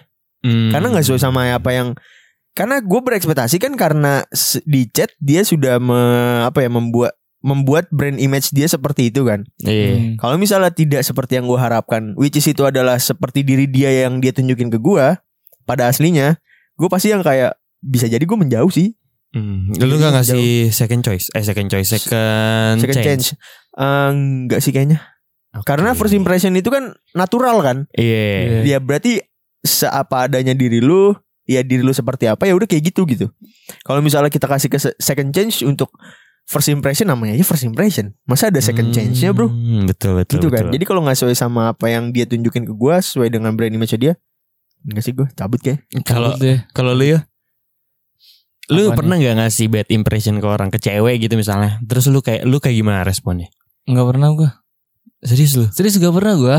[0.44, 0.68] Hmm.
[0.72, 1.88] Karena nggak sesuai sama apa yang
[2.54, 4.22] karena gue berekspektasi kan karena
[4.62, 9.44] di chat dia sudah me- apa ya membuat membuat brand image dia seperti itu kan.
[9.60, 9.92] Iya.
[10.00, 10.12] Hmm.
[10.16, 14.16] Kalau misalnya tidak seperti yang gue harapkan, which is itu adalah seperti diri dia yang
[14.20, 15.06] dia tunjukin ke gue
[15.68, 16.40] pada aslinya,
[16.76, 18.96] gue pasti yang kayak bisa jadi gue menjauh sih.
[19.36, 19.74] Hmm.
[19.76, 21.28] Lu gak ngasih second choice?
[21.34, 23.04] Eh second choice, second, Second change.
[23.04, 23.26] change.
[23.76, 25.02] Eh, enggak sih kayaknya.
[25.54, 25.66] Oke.
[25.66, 27.76] Karena first impression itu kan natural kan.
[27.94, 28.62] Iya.
[28.66, 29.22] Dia berarti
[29.62, 31.14] seapa adanya diri lu,
[31.46, 33.30] ya diri lu seperti apa ya udah kayak gitu gitu.
[33.86, 35.88] Kalau misalnya kita kasih ke se- second change untuk
[36.44, 38.12] first impression namanya aja first impression.
[38.26, 39.48] Masa ada second change-nya, Bro?
[39.48, 40.42] Hmm, Betul betul.
[40.42, 40.68] gitu kan.
[40.68, 40.74] betul.
[40.76, 43.96] Jadi kalau nggak sesuai sama apa yang dia tunjukin ke gua sesuai dengan brand image
[43.96, 44.18] dia,
[44.84, 45.80] enggak sih gue cabut kayak.
[46.04, 46.36] Kalau
[46.74, 47.24] kalau lu ya
[48.72, 48.96] Lu Apanya?
[48.96, 51.76] pernah nggak ngasih bad impression ke orang ke cewek gitu misalnya?
[51.84, 53.52] Terus lu kayak lu kayak gimana responnya?
[53.84, 54.50] Nggak pernah gue.
[55.24, 55.66] Serius lu?
[55.68, 56.58] Serius gak pernah gue.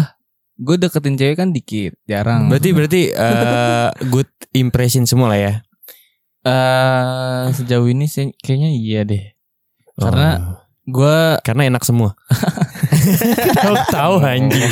[0.56, 2.48] Gue deketin cewek kan dikit, jarang.
[2.48, 5.54] Berarti berarti eh, good impression semua lah ya.
[6.44, 9.34] eh sejauh ini sih kayaknya iya deh.
[9.96, 10.58] Karena Oh.
[10.86, 12.14] gue karena enak semua.
[13.58, 14.72] Tahu tahu anjing.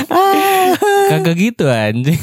[1.08, 2.17] kagak gitu anjing.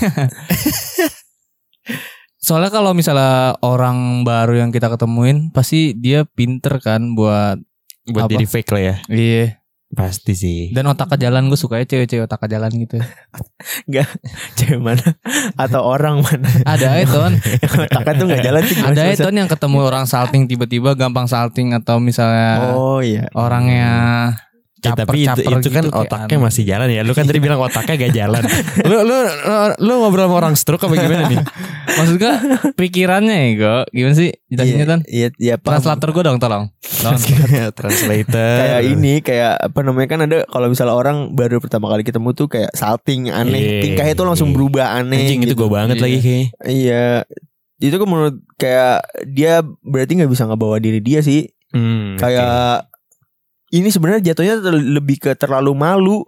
[2.40, 7.60] Soalnya kalau misalnya orang baru yang kita ketemuin pasti dia pinter kan buat
[8.06, 8.32] Buat Apa?
[8.32, 8.96] jadi fake lah ya.
[9.06, 9.59] iya
[9.90, 10.60] Pasti sih.
[10.70, 13.02] dan otak ke jalan gue suka cewek-cewek otak ke jalan gitu.
[14.58, 15.02] Cewek mana?
[15.58, 16.46] Atau orang mana?
[16.62, 17.32] Ada aja ton,
[17.90, 21.26] otaknya tuh nggak jalan sih ada sih, aja ton yang ketemu orang salting tiba-tiba gampang
[21.26, 23.26] salting atau misalnya oh iya.
[23.34, 23.90] orangnya
[24.80, 26.44] Ya, tapi itu, caper-caper itu kan gitu, kayak otaknya aneh.
[26.44, 27.00] masih jalan ya.
[27.00, 28.42] Lu kan tadi bilang otaknya gak jalan.
[28.88, 31.40] lu, lu lu lu ngobrol sama orang stroke apa gimana nih?
[32.00, 32.32] Maksud gue
[32.74, 35.00] pikirannya ya gue Gimana sih jelasinnya ton?
[35.04, 35.54] iya iya.
[35.56, 36.64] Translator gue dong tolong.
[36.80, 37.20] Tolong.
[37.78, 38.54] Translator.
[38.58, 42.46] kayak ini kayak apa namanya kan ada kalau misalnya orang baru pertama kali ketemu tuh
[42.46, 43.36] kayak salting Iya.
[43.38, 45.60] aneh tingkahnya tuh langsung berubah aneh Anjing itu gitu.
[45.60, 46.02] gue banget Iya.
[46.02, 46.46] lagi kayaknya.
[46.64, 47.06] iya
[47.78, 52.89] itu kan menurut kayak dia berarti nggak bisa ngebawa diri dia sih Hmm, kayak
[53.70, 56.26] ini sebenarnya jatuhnya lebih ke terlalu malu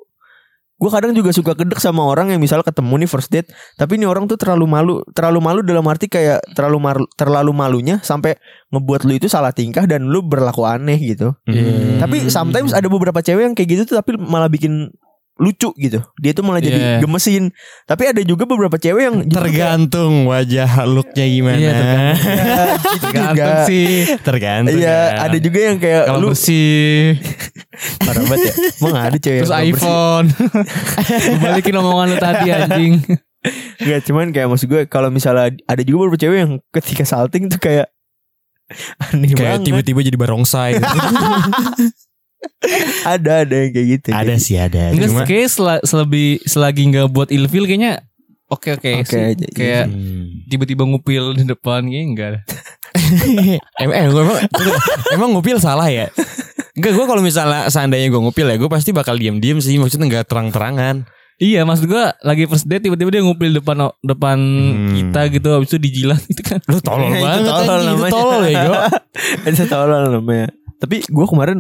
[0.83, 3.47] gue kadang juga suka kedek sama orang yang misalnya ketemu nih first date
[3.79, 8.03] tapi ini orang tuh terlalu malu terlalu malu dalam arti kayak terlalu malu, terlalu malunya
[8.03, 8.35] sampai
[8.75, 11.39] ngebuat lu itu salah tingkah dan lu berlaku aneh gitu.
[11.47, 12.03] Hmm.
[12.03, 14.91] tapi sometimes ada beberapa cewek yang kayak gitu tuh tapi malah bikin
[15.43, 16.99] lucu gitu dia tuh malah jadi Iya.
[17.03, 17.51] gemesin
[17.85, 21.59] tapi ada juga beberapa cewek yang kayak- tergantung wajah looknya gimana.
[21.59, 22.15] Iya, tergantung.
[22.93, 23.89] gitu Tergantung juga sih
[24.23, 24.79] tergantung.
[24.79, 25.19] Iya, kan.
[25.25, 27.19] ada juga yang kayak Kalau lu bersih
[28.07, 28.53] parah banget ya.
[28.79, 30.27] Emang ada cewek Terus yang iPhone
[31.43, 32.95] Balikin omongan lu tadi anjing
[33.77, 37.59] Enggak, cuman kayak maksud gue kalau misalnya ada juga beberapa cewek yang ketika salting tuh
[37.59, 37.91] kayak
[39.03, 39.67] aneh kayak banget.
[39.67, 40.79] tiba-tiba jadi barongsai.
[43.15, 44.09] ada ada yang kayak gitu.
[44.11, 44.91] ada sih ada.
[44.91, 48.03] Enggak Cuma kayak sel- selebih selagi nggak buat ilfil kayaknya
[48.47, 49.23] oke oke Oke sih.
[49.29, 49.51] aja, iya.
[49.51, 50.25] Kayak Hmm.
[50.47, 52.33] tiba-tiba ngupil di depan kayaknya enggak.
[53.83, 54.39] emang, eh, gua emang,
[55.11, 56.09] emang ngupil salah ya?
[56.73, 59.77] Enggak, gue kalau misalnya seandainya gue ngupil ya, gue pasti bakal diem-diem sih.
[59.77, 61.05] Maksudnya nggak terang-terangan.
[61.35, 64.95] Iya maksud gua lagi first date tiba-tiba dia ngupil depan depan Hmm.
[64.95, 66.61] kita gitu habis itu dijilat itu kan.
[66.65, 68.13] Lu tolol Itu banget tolol anjing, itu namanya.
[68.13, 68.79] tolol ya gue.
[69.49, 70.49] Itu tolol namanya.
[70.77, 71.59] Tapi gue kemarin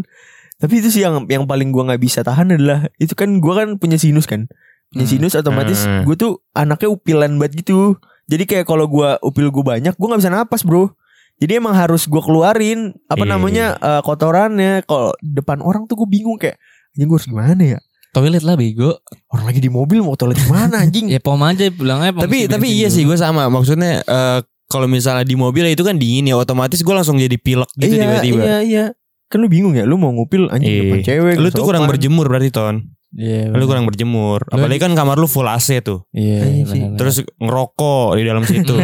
[0.62, 3.74] tapi itu sih yang yang paling gue nggak bisa tahan adalah itu kan gue kan
[3.76, 4.46] punya sinus kan.
[4.88, 5.12] Punya Hmm.
[5.18, 6.06] sinus otomatis Hmm.
[6.06, 7.98] gue tuh anaknya upilan banget gitu.
[8.30, 10.94] Jadi kayak kalau gue upil gue banyak gue nggak bisa napas bro.
[11.36, 14.86] Jadi emang harus gue keluarin apa Iya, namanya eh, kotorannya.
[14.86, 16.54] Kalau depan orang tuh gue bingung kayak
[16.94, 17.80] anjing gue harus gimana ya?
[18.12, 19.00] Toilet lah bego.
[19.26, 21.10] Orang lagi di mobil mau toilet gimana anjing?
[21.10, 22.94] Ya pom aja bilangnya pom Tapi tapi iya dulu.
[22.94, 23.48] sih gue sama.
[23.48, 24.38] Maksudnya eh,
[24.70, 28.04] kalau misalnya di mobil itu kan dingin ya, otomatis gue langsung jadi pilek gitu iya,
[28.06, 28.40] tiba-tiba.
[28.40, 28.84] Iya iya.
[29.32, 30.80] Kan lu bingung ya, lu mau ngupil anjing Iya.
[30.84, 31.34] depan cewek.
[31.34, 32.92] Lu nggak tuh kurang berjemur berarti ton.
[33.12, 33.48] Iya.
[33.48, 34.44] Lu kurang berjemur.
[34.44, 36.04] Lu Apalagi kan kamar lu full AC tuh.
[36.12, 36.40] Iya.
[36.42, 36.98] Iya benar-benar.
[37.00, 38.74] Terus ngerokok di dalam situ.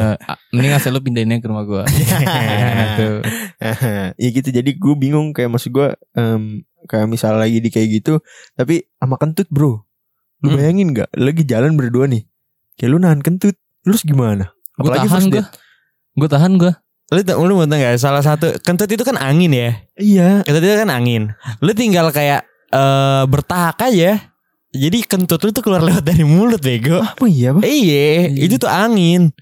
[0.00, 0.16] Ah,
[0.50, 1.82] Mending asal lu pindahinnya ke rumah gua.
[2.98, 3.20] Tuh.
[4.16, 8.24] ya gitu jadi gue bingung kayak maksud gue em, kayak misal lagi di kayak gitu
[8.52, 9.84] tapi sama kentut bro
[10.40, 10.56] lu Hmm.
[10.56, 12.24] bayangin nggak lagi jalan berdua nih
[12.74, 15.44] kayak lu nahan kentut lu terus gimana Gue Apalagi tahan first gue.
[16.16, 16.72] Gue tahan gue.
[17.10, 17.18] Lu,
[17.50, 19.70] lu mau tau gak Salah satu Kentut itu kan angin ya?
[19.98, 20.46] Iya.
[20.46, 21.34] Kentut itu kan angin.
[21.58, 24.30] Lu tinggal kayak eh Bertahak aja.
[24.70, 27.02] Jadi kentut lu tuh keluar lewat dari mulut bego.
[27.02, 29.34] Apa iya pak Iya Itu tuh angin.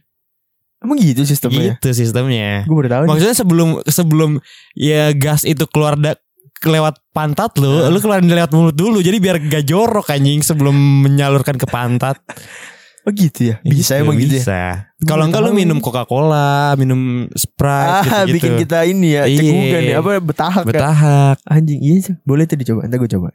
[0.80, 1.76] Emang gitu sistemnya?
[1.76, 2.64] Gitu sistemnya.
[2.64, 3.10] Gue baru tahu nih.
[3.12, 4.30] Maksudnya sebelum Sebelum
[4.72, 6.16] Ya gas itu keluar da,
[6.64, 9.04] Lewat pantat lu Lu keluarin lewat mulut dulu.
[9.04, 10.72] Jadi biar gak jorok anjing Sebelum
[11.04, 12.16] menyalurkan ke pantat
[13.08, 14.58] oh gitu ya bisa Gitu, emang gitu ya Bisa
[14.98, 15.78] Gua Kalau enggak lu minum.
[15.78, 19.36] Coca-Cola Minum Sprite ah gitu-gitu bikin kita ini ya Iya.
[19.40, 23.28] cegukan ya apa betahak ya Betahak anjing iya sih boleh tuh dicoba entar gue coba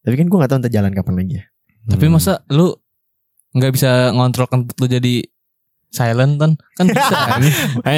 [0.00, 1.44] tapi kan gue gak tahu entar jalan kapan lagi ya
[1.86, 2.14] Tapi Hmm.
[2.14, 2.74] masa lu
[3.50, 5.14] nggak bisa ngontrol kentut lu jadi
[5.88, 6.52] silent kan?
[6.74, 7.40] Kan bisa kan?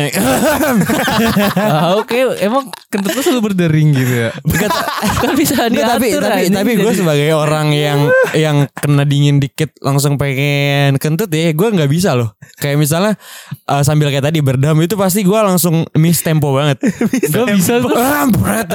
[1.99, 4.31] Oke, emang kentut lu selalu berdering gitu ya.
[5.22, 8.00] kan bisa Nggak, tapi diatur tapi anjing, tapi gue sebagai orang yang
[8.35, 13.14] yang kena dingin dikit langsung pengen kentut ya gue nggak bisa loh kayak misalnya
[13.64, 16.83] eh, sambil kayak tadi berdam itu pasti gue langsung miss tempo banget
[17.33, 17.94] Gak bisa tuh.
[18.00, 18.66] Ah, berat.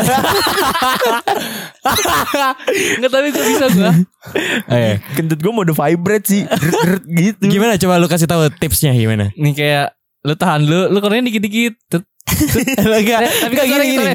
[2.98, 3.92] Enggak tapi gue bisa gue.
[4.72, 6.42] Eh, kentut gue mode vibrate sih
[7.06, 9.94] gitu gimana coba lu kasih tahu tipsnya gimana Nih kayak
[10.26, 11.78] lu tahan lu, lu keluarin dikit-dikit.
[12.82, 14.14] Enggak, tapi enggak kan gini gini.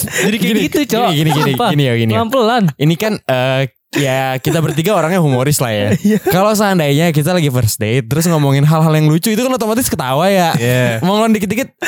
[0.00, 1.08] Jadi kayak Gini, gitu, Cok.
[1.12, 1.66] Gini gini gini, Apa?
[1.72, 2.12] gini ya gini.
[2.12, 2.18] ya.
[2.24, 2.62] Pelan-pelan.
[2.74, 3.60] Ini kan eh,
[3.92, 5.88] ya kita bertiga orangnya humoris lah ya.
[6.32, 10.26] Kalau seandainya kita lagi first date terus ngomongin hal-hal yang lucu itu kan otomatis ketawa
[10.32, 10.56] ya.
[10.56, 11.04] Iya.
[11.04, 11.68] Ngomong dikit-dikit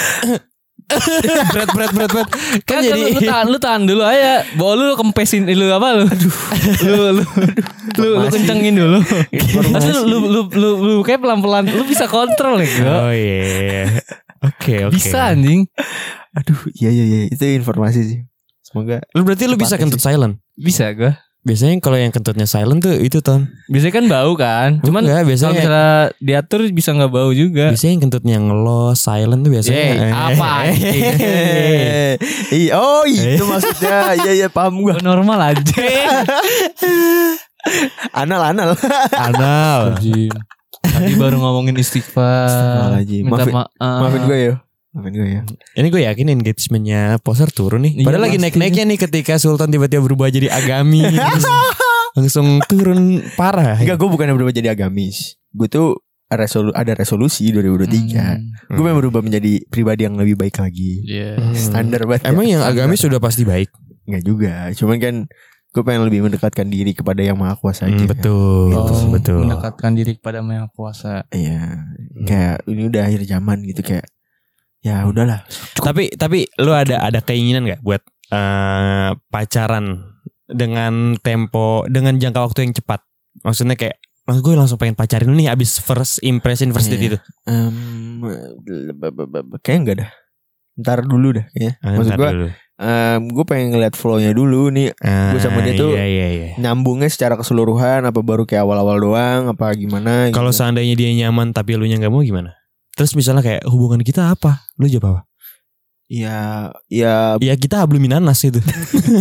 [1.57, 2.29] berat berat berat berat.
[2.69, 4.45] Kan Kan jadi lu, lu tahan lu tahan dulu aja.
[4.61, 6.05] Bawa lu kempesin lu apa lu?
[6.05, 6.35] Aduh.
[6.85, 7.25] lu lu
[7.97, 8.99] lu, lu kencengin dulu.
[9.33, 13.09] Terus lu lu lu lu, lu kayak pelan-pelan lu bisa kontrol ya.
[13.09, 13.88] Oh iya.
[14.42, 14.94] Oke oke.
[14.98, 15.66] Bisa anjing.
[16.35, 18.20] Aduh, iya iya iya, itu informasi sih.
[18.62, 20.40] Semoga Lu berarti lu bisa kentut silent.
[20.57, 21.18] Bisa gua.
[21.42, 23.50] Biasanya kalau yang kentutnya silent tuh itu ton.
[23.66, 24.78] Biasanya kan bau kan.
[24.78, 25.87] Cuman Enggak, kalau biasanya misalnya
[26.22, 27.74] diatur bisa nggak bau juga.
[27.74, 29.74] biasanya yang kentutnya ngelos silent tuh biasanya.
[29.74, 31.02] Yeay, apa anjing?
[32.55, 34.14] Iya, oh itu maksudnya.
[34.22, 34.94] Iya iya paham gua.
[34.94, 35.74] Gua normal aja.
[38.14, 38.70] Anal anal.
[39.11, 39.98] Anal.
[40.83, 42.99] Tadi baru ngomongin istighfar.
[43.01, 43.71] Minta Maafin- maaf.
[43.79, 44.55] Maafin gue ya.
[44.92, 45.42] Maafin gue ya.
[45.73, 48.03] Ini gue yakin engagementnya poser turun nih.
[48.03, 48.45] Iya, Padahal lagi pasti.
[48.45, 51.07] naik-naiknya nih ketika Sultan tiba-tiba berubah jadi agami.
[52.16, 53.81] langsung turun parah.
[53.81, 55.40] Enggak, gue bukan berubah jadi agamis.
[55.49, 55.97] Gue tuh
[56.29, 57.88] resolu ada resolusi 2023.
[58.12, 58.53] Hmm.
[58.68, 61.05] Gue pengen berubah menjadi pribadi yang lebih baik lagi.
[61.05, 61.40] Iya.
[61.40, 61.57] Hmm.
[61.57, 62.29] Standar banget.
[62.29, 62.59] Emang ya.
[62.59, 63.73] yang agamis sudah pasti baik.
[64.05, 64.55] Enggak juga.
[64.75, 65.14] Cuman kan
[65.72, 67.96] gue pengen lebih mendekatkan diri kepada yang maha kuasa aja.
[67.96, 68.12] Hmm, kan.
[68.12, 69.40] betul, Oh, betul.
[69.48, 71.24] Mendekatkan diri kepada Maha Kuasa.
[71.32, 71.88] Iya.
[72.28, 74.04] Kayak ini udah akhir zaman gitu kayak.
[74.85, 75.48] Ya udahlah.
[75.72, 80.12] Tapi tapi lu ada ada keinginan nggak buat eh, pacaran
[80.44, 83.00] dengan tempo dengan jangka waktu yang cepat?
[83.40, 87.08] Maksudnya kayak Maksud gue langsung pengen pacarin lu nih abis first impression first date Iya.
[87.11, 87.18] itu.
[87.42, 88.22] Em,
[89.58, 90.11] kayaknya enggak dah.
[90.78, 91.72] Ntar dulu dah kayaknya.
[91.82, 92.30] Ah, Maksud gue,
[92.83, 93.31] dulu.
[93.31, 94.90] gue pengen ngeliat flow-nya dulu nih.
[94.99, 96.49] Ah, sama dia tuh iya, iya, iya.
[96.59, 100.37] Nyambungnya secara keseluruhan apa baru kayak awal-awal doang apa gimana gitu.
[100.37, 102.59] Kalau seandainya dia nyaman tapi lu nya nggak mau gimana?
[102.92, 104.66] Terus misalnya kayak hubungan kita apa?
[104.77, 105.23] Lu jawab apa?
[106.12, 108.61] Ya, ya Ya kita hablumin nanas itu.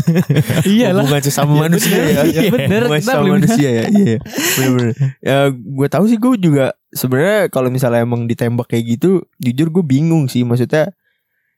[0.68, 1.08] Iyalah.
[1.08, 2.12] hubungan sesama Iya, manusia bener.
[2.12, 2.24] ya.
[2.26, 2.82] Iya, bener.
[3.00, 3.84] Sesama belum- manusia ya.
[3.88, 4.18] Iya.
[4.58, 4.94] Bener-bener.
[5.22, 9.84] Ya gue tahu sih gue juga sebenarnya kalau misalnya emang ditembak kayak gitu, jujur gue
[9.86, 10.92] bingung sih maksudnya.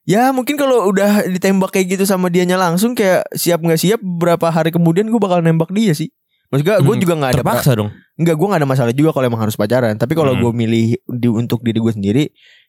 [0.04, 4.52] Ya mungkin kalau udah ditembak kayak gitu sama dianya langsung kayak siap nggak siap berapa
[4.52, 6.12] hari kemudian gue bakal nembak dia sih.
[6.52, 7.90] Maksud gue, gue Hmm, juga nggak ada Terpaksa dong.
[8.14, 9.98] Enggak, gue gak ada masalah juga kalau emang harus pacaran.
[9.98, 10.42] Tapi kalau Hmm.
[10.46, 12.24] gue milih di, untuk diri gue sendiri,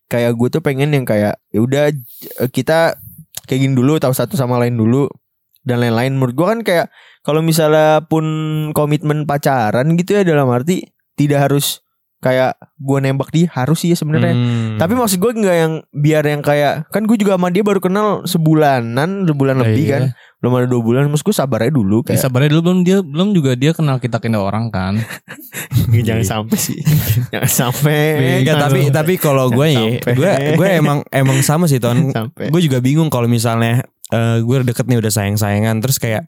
[0.08, 2.96] kayak gue tuh pengen yang kayak ya udah j- kita
[3.44, 5.04] kayak gini dulu, tahu satu sama lain dulu
[5.60, 6.16] dan lain-lain.
[6.16, 6.86] Menurut gue kan kayak
[7.20, 8.24] kalau misalnya pun
[8.72, 11.83] komitmen pacaran gitu ya dalam arti tidak harus
[12.24, 14.32] kayak gue nembak dia harus sih ya sebenarnya.
[14.32, 14.80] Hmm.
[14.80, 18.24] Tapi maksud gue nggak yang biar yang kayak kan gue juga sama dia baru kenal
[18.24, 19.92] sebulanan, sebulan lebih Iya.
[19.92, 20.02] kan,
[20.40, 21.12] belum ada dua bulan.
[21.12, 24.00] Maksud gue sabar aja dulu Ya, kayak sabarnya dulu belum dia belum juga dia kenal
[24.00, 24.96] kita kena orang kan.
[26.08, 26.80] jangan sampai sih,
[27.28, 28.00] jangan sampai.
[28.40, 32.08] Enggak, tapi tapi kalau gue ya, gue gue emang emang sama sih ton.
[32.52, 36.24] gue juga bingung kalau misalnya eh, gue deket nih udah sayang sayangan terus kayak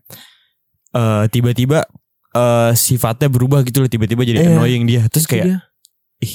[0.92, 1.85] eh, tiba-tiba
[2.32, 4.50] eh, sifatnya berubah gitu loh tiba-tiba jadi Iya.
[4.52, 5.59] annoying dia terus kayak dia.
[6.20, 6.35] Ih,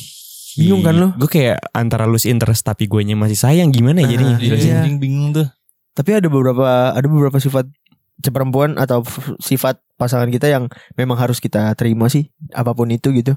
[0.51, 1.07] Bingung kan lo?
[1.15, 4.83] gue kayak antara lose interest tapi gue masih sayang gimana ya Nah, jadinya iya.
[4.83, 5.47] Iya, bingung tuh.
[5.91, 7.67] Tapi ada beberapa ada beberapa sifat
[8.21, 9.01] perempuan atau
[9.41, 13.33] sifat pasangan kita yang memang harus kita terima sih apa pun itu gitu.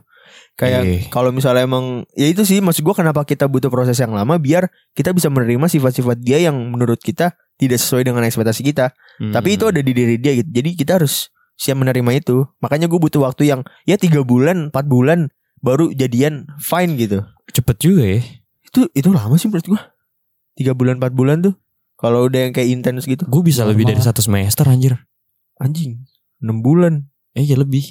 [0.57, 1.02] Kayak Eh.
[1.09, 4.68] kalau misalnya emang ya itu sih maksud gua kenapa kita butuh proses yang lama biar
[4.92, 8.90] kita bisa menerima sifat-sifat dia yang menurut kita tidak sesuai dengan ekspektasi kita.
[9.22, 9.30] Hmm.
[9.30, 10.50] Tapi itu ada di diri dia gitu.
[10.50, 12.42] Jadi kita harus siap menerima itu.
[12.59, 15.30] Makanya gue butuh waktu yang ya tiga bulan, empat bulan
[15.64, 17.24] baru jadian fine gitu.
[17.48, 18.20] cepet juga ya
[18.68, 19.81] Itu itu lama sih menurut gua.
[20.55, 21.55] Tiga bulan, empat bulan tuh.
[21.94, 23.24] Kalau udah yang kayak intens gitu.
[23.24, 24.98] gue bisa lebih dari satu semester anjir
[25.57, 26.03] Anjing
[26.42, 27.87] 6 bulan eh ya lebih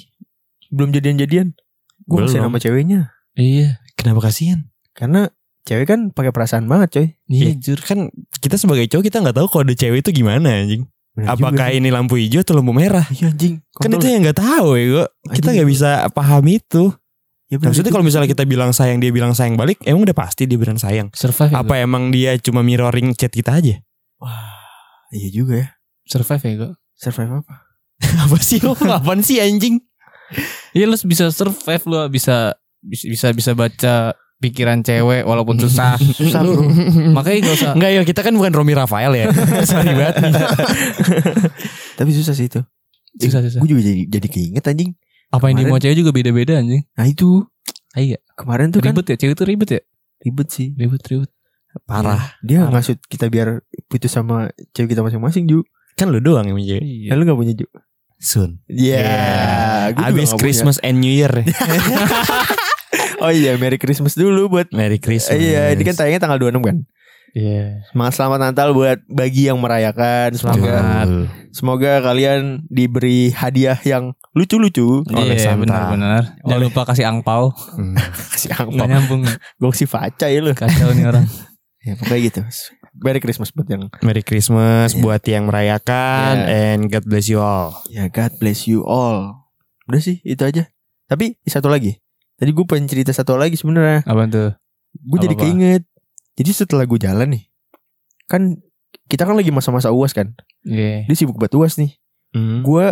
[0.68, 1.56] Belum jadian-jadian
[2.04, 2.28] Gue Belum.
[2.28, 3.00] kasih nama ceweknya
[3.34, 3.80] Iya.
[3.96, 5.32] kenapa kasihan Karena
[5.64, 9.48] cewek kan pakai perasaan banget coy Iya, jujur kan kita sebagai cowok kita nggak tahu
[9.50, 10.84] kode cewek itu gimana anjing.
[11.16, 13.08] Bener Apakah juga ini lampu hijau atau lampu merah?
[13.08, 15.04] Iya anjing Kan itu yang nggak tahu ya gue.
[15.32, 16.92] Kita nggak bisa paham itu.
[17.54, 20.50] Ya, bener Maksudnya kalau misalnya kita bilang sayang dia bilang sayang balik, emang udah pasti
[20.50, 21.14] dia bilang sayang.
[21.14, 21.54] Survive.
[21.54, 23.78] ya, Apa emang dia cuma mirroring chat kita aja?
[24.18, 24.54] Wah
[25.14, 25.68] Iya juga ya?
[26.10, 26.68] Survive ya, Go?
[26.98, 27.54] Survive apa
[28.26, 28.74] Apa sih lo?
[28.98, 29.78] Apaan sih anjing?
[30.74, 35.96] Iya lu bisa survive lu bisa bisa bisa, bisa baca pikiran cewek walaupun susah.
[36.18, 36.66] Susah bro
[37.14, 39.26] Makanya gak usah Enggak ya, kita kan bukan Romi Rafael ya.
[39.64, 40.20] Sorry banget.
[41.94, 42.60] Tapi susah sih itu
[43.14, 43.62] susah susah.
[43.62, 44.90] Gue juga jadi, jadi keinget anjing
[45.34, 46.86] Apa yang dimau cewek juga beda-beda anjing.
[46.94, 47.42] Nah itu
[47.94, 48.18] Iya.
[48.34, 49.80] Kemarin tuh kan Ribet ya, cewek tuh ribet ya?
[50.20, 51.30] Ribet sih Ribet ribet.
[51.84, 52.38] Parah.
[52.40, 52.78] Dia Parah.
[52.78, 55.62] ngasut kita biar putus sama cewek kita masing-masing Ju
[55.94, 56.82] Kan lu doang yang menjadi.
[56.82, 57.08] Iya.
[57.10, 57.66] Ya lu gak punya Ju
[58.18, 58.58] Sun.
[58.66, 59.02] Iya
[59.92, 61.30] gua juga Abis Christmas and New Year.
[61.30, 61.52] punya.
[63.22, 65.38] Oh iya Merry Christmas dulu buat Merry Christmas.
[65.38, 66.76] Iya ini kan tayangnya tanggal 26 kan
[67.34, 67.82] Iya.
[67.90, 70.38] Semangat selamat Natal buat bagi yang merayakan.
[70.38, 71.06] Semoga Selamat.
[71.50, 75.02] semoga kalian diberi hadiah yang lucu-lucu.
[75.10, 75.66] Oleh Iya Santa.
[75.66, 76.22] benar-benar.
[76.46, 77.50] Jangan lupa kasih angpau.
[77.74, 77.98] Hmm.
[78.32, 78.86] Kasih angpau.
[78.86, 79.26] nyambung.
[79.58, 80.54] Gue si faca ya lu.
[80.54, 81.26] Kacau nih orang.
[81.84, 82.40] Ya pokoknya gitu.
[82.96, 85.04] Merry Christmas buat yang Merry Christmas Iya.
[85.04, 86.72] buat yang merayakan Iya.
[86.72, 87.76] and God bless you all.
[87.92, 89.44] Ya God bless you all.
[89.84, 90.72] Udah sih itu aja.
[91.04, 92.00] Tapi satu lagi.
[92.40, 94.00] Tadi gue pengen cerita satu lagi sebenarnya.
[94.08, 94.56] Apa tuh?
[94.96, 95.84] Gue jadi keinget.
[96.34, 97.44] Jadi setelah gue jalan nih,
[98.26, 98.58] kan
[99.06, 100.34] kita kan lagi masa-masa uas kan.
[100.66, 101.06] Iya.
[101.06, 101.94] Dia sibuk buat uas nih.
[102.34, 102.66] Hmm.
[102.66, 102.90] Gue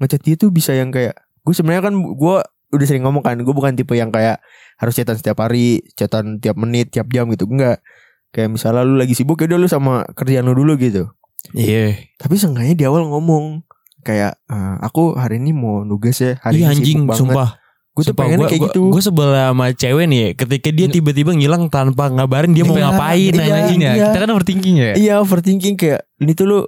[0.00, 1.12] ngechat dia tuh bisa yang kayak
[1.44, 2.36] gue sebenarnya kan gue
[2.70, 4.40] udah sering ngomong kan gue bukan tipe yang kayak
[4.80, 7.82] harus chatan setiap hari chatan tiap menit tiap jam gitu enggak
[8.30, 11.10] kayak misalnya lu lagi sibuk ya udah lu sama kerjaan lu dulu gitu
[11.52, 11.98] Iya.
[12.16, 13.66] tapi seenggaknya di awal ngomong
[14.00, 17.48] kayak "Eh, aku hari ini mau nugas ya hari Iya ini anjing, sibuk banget sumpah.
[17.90, 22.06] Gue tuh pengen kayak gitu Gue sebelah sama cewek nih, ketika dia tiba-tiba ngilang tanpa
[22.06, 23.80] ngabarin dia mau Iya, ngapain iya, anjing.
[23.80, 24.04] Iya, iya.
[24.06, 24.92] kita kan overthinking ya.
[24.94, 26.58] Iya overthinking kayak ini tuh lu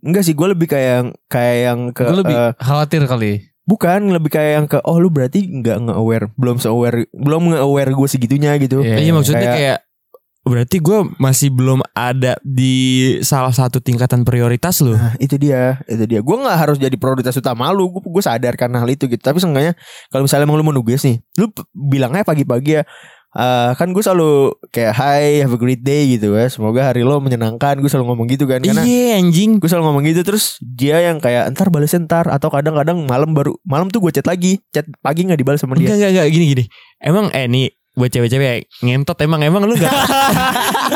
[0.00, 3.32] enggak sih gue lebih kayak yang kayak yang ke Gue lebih eh, khawatir kali.
[3.62, 8.08] bukan lebih kayak yang ke oh lu berarti nggak nge-aware belum se-aware belum nge-aware gue
[8.08, 9.78] segitunya gitu Iya, Iya maksudnya kayak- kayak
[10.42, 12.74] berarti gue masih belum ada di
[13.22, 14.92] salah satu tingkatan prioritas lu.
[14.92, 16.18] Nah, itu dia, itu dia.
[16.18, 17.94] Gue nggak harus jadi prioritas utama lu.
[17.94, 19.22] Gue gue sadar karena hal itu gitu.
[19.22, 19.78] Tapi seenggaknya
[20.10, 22.84] kalau misalnya emang lu mau nugas nih, lu bilangnya pagi-pagi ya.
[23.32, 26.52] eh, kan gue selalu kayak Hi, have a great day gitu ya.
[26.52, 27.80] Semoga hari lo menyenangkan.
[27.80, 28.60] Gue selalu ngomong gitu kan.
[28.60, 29.56] Karena Iya anjing.
[29.56, 33.56] gue selalu ngomong gitu terus dia yang kayak entar balesnya ntar atau kadang-kadang malam baru
[33.64, 36.44] malam tuh gue chat lagi chat pagi nggak dibalas sama Enggak dia enggak enggak gini
[36.52, 36.64] gini.
[37.00, 39.88] Emang eh nih buat cewek-cewek ngentot emang emang lu gak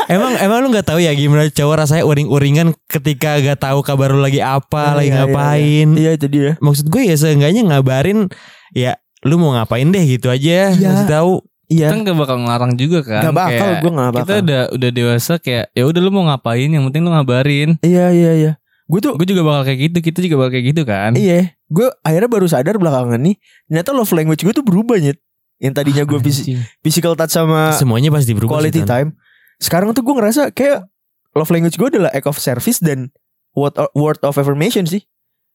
[0.09, 4.19] emang emang lu nggak tahu ya gimana cowok rasanya uring-uringan ketika gak tahu kabar lu
[4.19, 8.25] lagi apa Ah, lagi iya, iya, ngapain iya itu dia maksud gue ya seenggaknya ngabarin
[8.71, 10.89] ya lu mau ngapain deh gitu aja Iya.
[10.95, 11.31] Kasih tahu
[11.67, 13.21] iya Kita nggak bakal ngelarang juga kan.
[13.23, 16.23] nggak bakal Kayak gue nggak bakal Kita udah udah dewasa kayak ya udah lu mau
[16.25, 17.69] ngapain yang penting lu ngabarin.
[17.81, 18.51] iya iya iya
[18.87, 21.11] gue tuh Gue juga bakal kayak gitu, kita juga bakal kayak gitu kan.
[21.11, 23.35] Iya, gue akhirnya baru sadar belakangan nih,
[23.67, 25.19] ternyata love language gue tuh berubah nyet.
[25.57, 26.61] Yang tadinya gue Anjing.
[26.79, 29.17] physical touch sama semuanya pasti berubah quality sih, time.
[29.57, 30.85] Sekarang tuh gue ngerasa kayak
[31.31, 33.09] love language gue adalah act of service dan
[33.51, 35.01] word word of affirmation sih.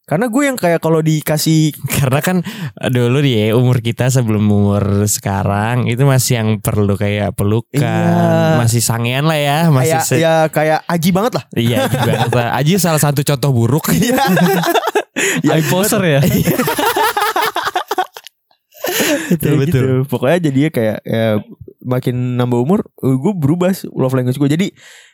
[0.02, 2.42] Karena gue yang kayak kalau dikasih karena kan
[2.84, 8.58] dulu ya, umur kita sebelum umur sekarang itu masih yang perlu kayak pelukan Iya.
[8.58, 11.44] masih sangean lah ya masih kayak se- ya kayak aji banget lah.
[11.54, 12.18] iya juga
[12.58, 14.18] Aji salah satu contoh buruk Iya.
[15.46, 16.20] ya, Eye poser ya.
[19.32, 19.82] betul betul gitu.
[20.08, 21.38] Pokoknya jadinya kayak ya,
[21.82, 24.50] makin nambah umur, gue berubah love language gue.
[24.50, 24.66] Jadi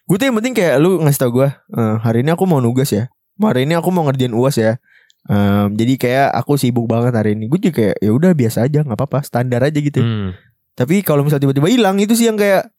[0.08, 2.92] gue tuh yang penting kayak lu ngasih tau gue, "Eh, hari ini aku mau nugas
[2.92, 3.12] ya.
[3.38, 4.82] Hari ini aku mau ngerjain uas ya.
[5.28, 7.46] Em, jadi kayak aku sibuk banget hari ini.
[7.52, 10.00] Gue juga kayak ya udah biasa aja, nggak apa-apa, standar aja gitu.
[10.00, 10.32] Hmm.
[10.72, 12.70] Tapi kalau misalnya tiba-tiba hilang itu sih yang kayak,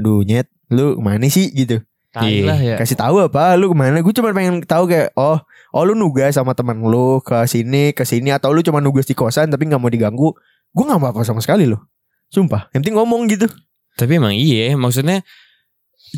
[0.00, 1.82] aduh nyet, lu ke mana sih gitu.
[2.10, 2.74] Tai lah ya.
[2.80, 3.54] Kasih tahu apa?
[3.60, 4.00] Lu ke mana?
[4.00, 5.38] Gue cuma pengen tahu kayak, oh,
[5.70, 9.14] oh lu nugas sama teman lu ke sini, ke sini, atau lu cuma nugas di
[9.14, 10.30] kosan tapi nggak mau diganggu.
[10.70, 11.82] Gue nggak apa-apa sama sekali loh.
[12.28, 13.50] Sumpah, yang penting ngomong gitu.
[13.98, 15.20] tapi emang iya maksudnya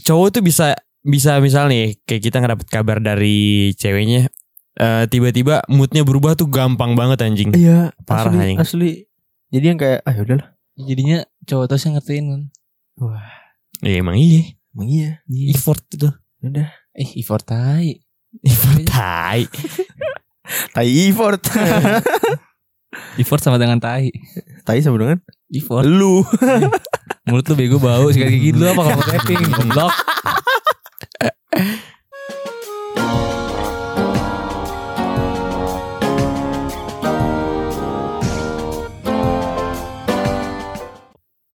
[0.05, 4.29] cowok tuh bisa bisa misal nih kayak kita ngedapet kabar dari ceweknya
[4.77, 8.59] eh, tiba-tiba moodnya berubah tuh gampang banget anjing Iya, Parah, asli, anjing.
[8.61, 8.91] asli.
[9.51, 10.49] Jadi yang kayak, ah yaudahlah.
[10.79, 12.43] Jadinya cowok terus yang ngertiin kan.
[13.83, 15.11] Iya emang iya Emang iya.
[15.51, 16.09] effort itu
[16.41, 16.69] Udah.
[16.93, 18.05] Eh, effort tai.
[18.41, 19.45] Effort tai
[20.75, 21.43] Tai effort.
[23.17, 24.13] Effort sama dengan tai.
[24.67, 25.19] tai sama dengan
[25.53, 25.87] Effort.
[25.87, 26.25] lu.
[27.29, 29.95] Mulut lu bego bau sekali gigi lu apa kalau tapping goblok.